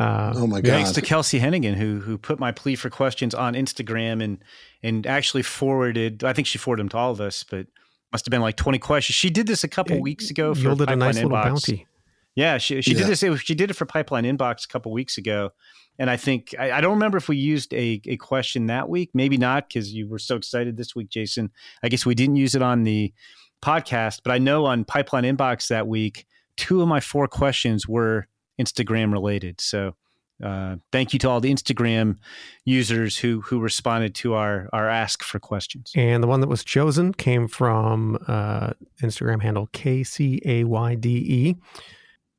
[0.00, 0.70] Uh, oh my god!
[0.70, 4.42] Thanks to Kelsey Hennigan who who put my plea for questions on Instagram and
[4.82, 6.24] and actually forwarded.
[6.24, 7.66] I think she forwarded them to all of us, but
[8.10, 9.14] must have been like twenty questions.
[9.14, 10.54] She did this a couple it weeks ago.
[10.54, 11.22] For yielded Pipeline a nice Inbox.
[11.22, 11.86] little bounty.
[12.34, 12.98] Yeah, she she yeah.
[12.98, 13.22] did this.
[13.22, 15.50] It, she did it for Pipeline Inbox a couple weeks ago,
[15.98, 19.10] and I think I, I don't remember if we used a a question that week.
[19.12, 21.50] Maybe not because you were so excited this week, Jason.
[21.82, 23.12] I guess we didn't use it on the
[23.60, 26.26] podcast, but I know on Pipeline Inbox that week,
[26.56, 28.26] two of my four questions were
[28.60, 29.60] Instagram related.
[29.60, 29.94] So
[30.42, 32.16] uh, thank you to all the Instagram
[32.64, 35.92] users who who responded to our our ask for questions.
[35.94, 38.70] And the one that was chosen came from uh,
[39.02, 41.56] Instagram handle KCAYDE,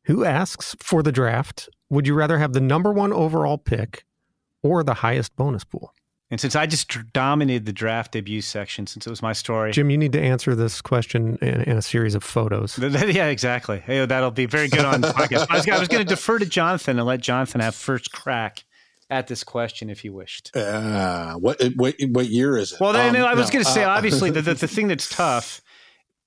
[0.05, 1.69] who asks for the draft.
[1.89, 4.05] Would you rather have the number one overall pick
[4.63, 5.93] or the highest bonus pool?
[6.31, 9.89] And since I just dominated the draft debut section, since it was my story, Jim,
[9.89, 12.79] you need to answer this question in, in a series of photos.
[12.79, 13.79] yeah, exactly.
[13.79, 15.47] Hey, that'll be very good on the podcast.
[15.49, 18.63] I was, was going to defer to Jonathan and let Jonathan have first crack
[19.09, 20.55] at this question if he wished.
[20.55, 22.79] Uh, what what what year is it?
[22.79, 25.09] Well, um, I was no, going to say, uh, obviously, the, the the thing that's
[25.09, 25.61] tough.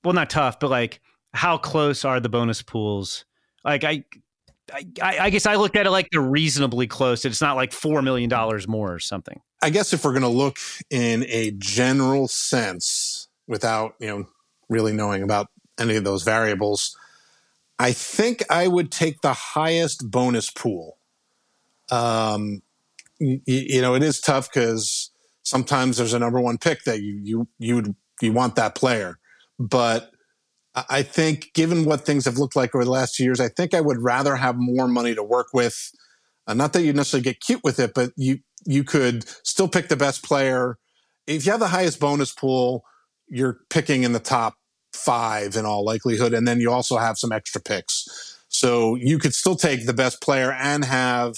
[0.05, 1.00] Well, not tough, but like,
[1.32, 3.24] how close are the bonus pools?
[3.64, 4.05] Like, I
[4.72, 7.24] I, I, guess I looked at it like they're reasonably close.
[7.24, 9.40] It's not like four million dollars more or something.
[9.62, 10.58] I guess if we're going to look
[10.90, 14.26] in a general sense, without you know
[14.68, 15.48] really knowing about
[15.78, 16.96] any of those variables,
[17.78, 20.96] I think I would take the highest bonus pool.
[21.90, 22.62] Um,
[23.18, 25.10] you, you know, it is tough because
[25.42, 29.18] sometimes there's a number one pick that you you you would you want that player,
[29.58, 30.13] but
[30.74, 33.74] I think, given what things have looked like over the last few years, I think
[33.74, 35.92] I would rather have more money to work with.
[36.46, 39.88] Uh, not that you necessarily get cute with it, but you you could still pick
[39.88, 40.78] the best player.
[41.26, 42.84] If you have the highest bonus pool,
[43.28, 44.54] you're picking in the top
[44.92, 48.06] five in all likelihood, and then you also have some extra picks.
[48.48, 51.34] So you could still take the best player and have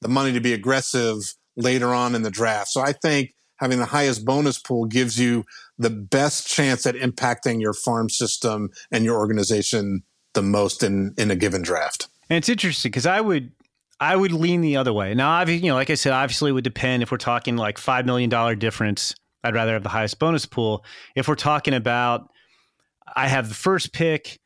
[0.00, 1.18] the money to be aggressive
[1.56, 2.68] later on in the draft.
[2.68, 5.44] So I think having the highest bonus pool gives you
[5.78, 10.02] the best chance at impacting your farm system and your organization
[10.34, 12.08] the most in in a given draft.
[12.28, 13.52] And it's interesting because I would
[14.00, 15.14] I would lean the other way.
[15.14, 18.06] Now, you know, like I said, obviously it would depend if we're talking like five
[18.06, 19.14] million dollar difference.
[19.44, 20.84] I'd rather have the highest bonus pool.
[21.14, 22.30] If we're talking about
[23.14, 24.38] I have the first pick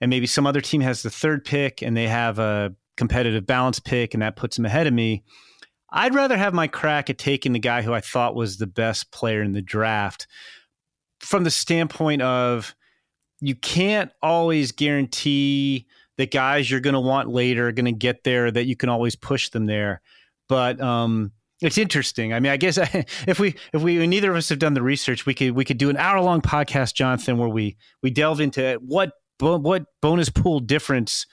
[0.00, 3.80] and maybe some other team has the third pick and they have a competitive balance
[3.80, 5.24] pick and that puts them ahead of me.
[5.92, 9.12] I'd rather have my crack at taking the guy who I thought was the best
[9.12, 10.26] player in the draft
[11.20, 12.74] from the standpoint of
[13.40, 15.86] you can't always guarantee
[16.18, 18.88] that guys you're going to want later are going to get there, that you can
[18.88, 20.00] always push them there.
[20.48, 22.32] But um, it's interesting.
[22.32, 22.78] I mean, I guess
[23.26, 25.78] if we if we neither of us have done the research, we could we could
[25.78, 30.60] do an hour long podcast, Jonathan, where we we delve into what what bonus pool
[30.60, 31.26] difference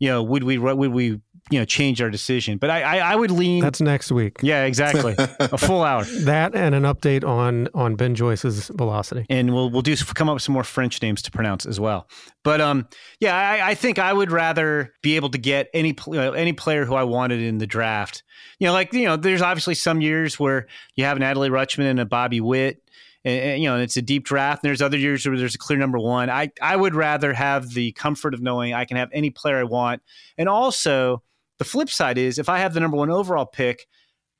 [0.00, 1.20] you know would we would we
[1.52, 2.56] you know change our decision.
[2.56, 3.62] But I, I, I would lean.
[3.62, 4.38] That's next week.
[4.42, 5.14] Yeah, exactly.
[5.18, 6.04] a full hour.
[6.04, 9.26] That and an update on on Ben Joyce's velocity.
[9.28, 12.08] And we'll we'll do come up with some more French names to pronounce as well.
[12.42, 12.88] But um,
[13.20, 16.84] yeah, I, I think I would rather be able to get any uh, any player
[16.84, 18.22] who I wanted in the draft.
[18.58, 21.90] You know, like you know, there's obviously some years where you have an Adley Rutschman
[21.90, 22.78] and a Bobby Witt.
[23.24, 24.64] And, and, you know, it's a deep draft.
[24.64, 26.28] And there's other years where there's a clear number one.
[26.28, 29.64] I I would rather have the comfort of knowing I can have any player I
[29.64, 30.02] want,
[30.38, 31.22] and also
[31.62, 33.86] the flip side is if I have the number one overall pick,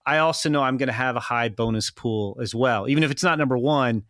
[0.05, 2.89] I also know I'm going to have a high bonus pool as well.
[2.89, 4.03] Even if it's not number one,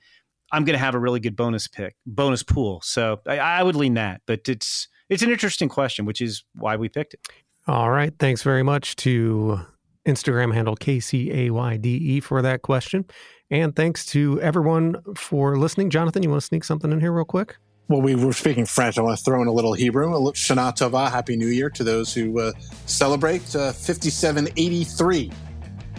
[0.51, 2.81] I'm going to have a really good bonus pick, bonus pool.
[2.83, 6.77] So I, I would lean that, but it's it's an interesting question, which is why
[6.77, 7.21] we picked it.
[7.67, 9.61] All right, thanks very much to
[10.07, 13.05] Instagram handle KCAYDE for that question.
[13.51, 15.91] And thanks to everyone for listening.
[15.91, 17.59] Jonathan, you want to sneak something in here real quick?
[17.89, 18.99] Well, we were speaking French.
[18.99, 20.09] I want to throw in a little Hebrew.
[20.33, 22.53] Shana Tova, Happy New Year to those who uh,
[22.87, 25.33] celebrate uh, 5783,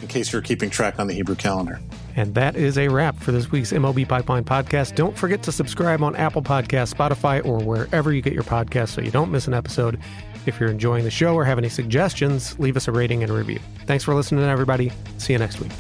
[0.02, 1.80] in case you're keeping track on the Hebrew calendar.
[2.16, 4.96] And that is a wrap for this week's MLB Pipeline podcast.
[4.96, 9.02] Don't forget to subscribe on Apple Podcasts, Spotify, or wherever you get your podcasts so
[9.02, 10.00] you don't miss an episode.
[10.46, 13.36] If you're enjoying the show or have any suggestions, leave us a rating and a
[13.36, 13.60] review.
[13.86, 14.92] Thanks for listening, everybody.
[15.18, 15.72] See you next week.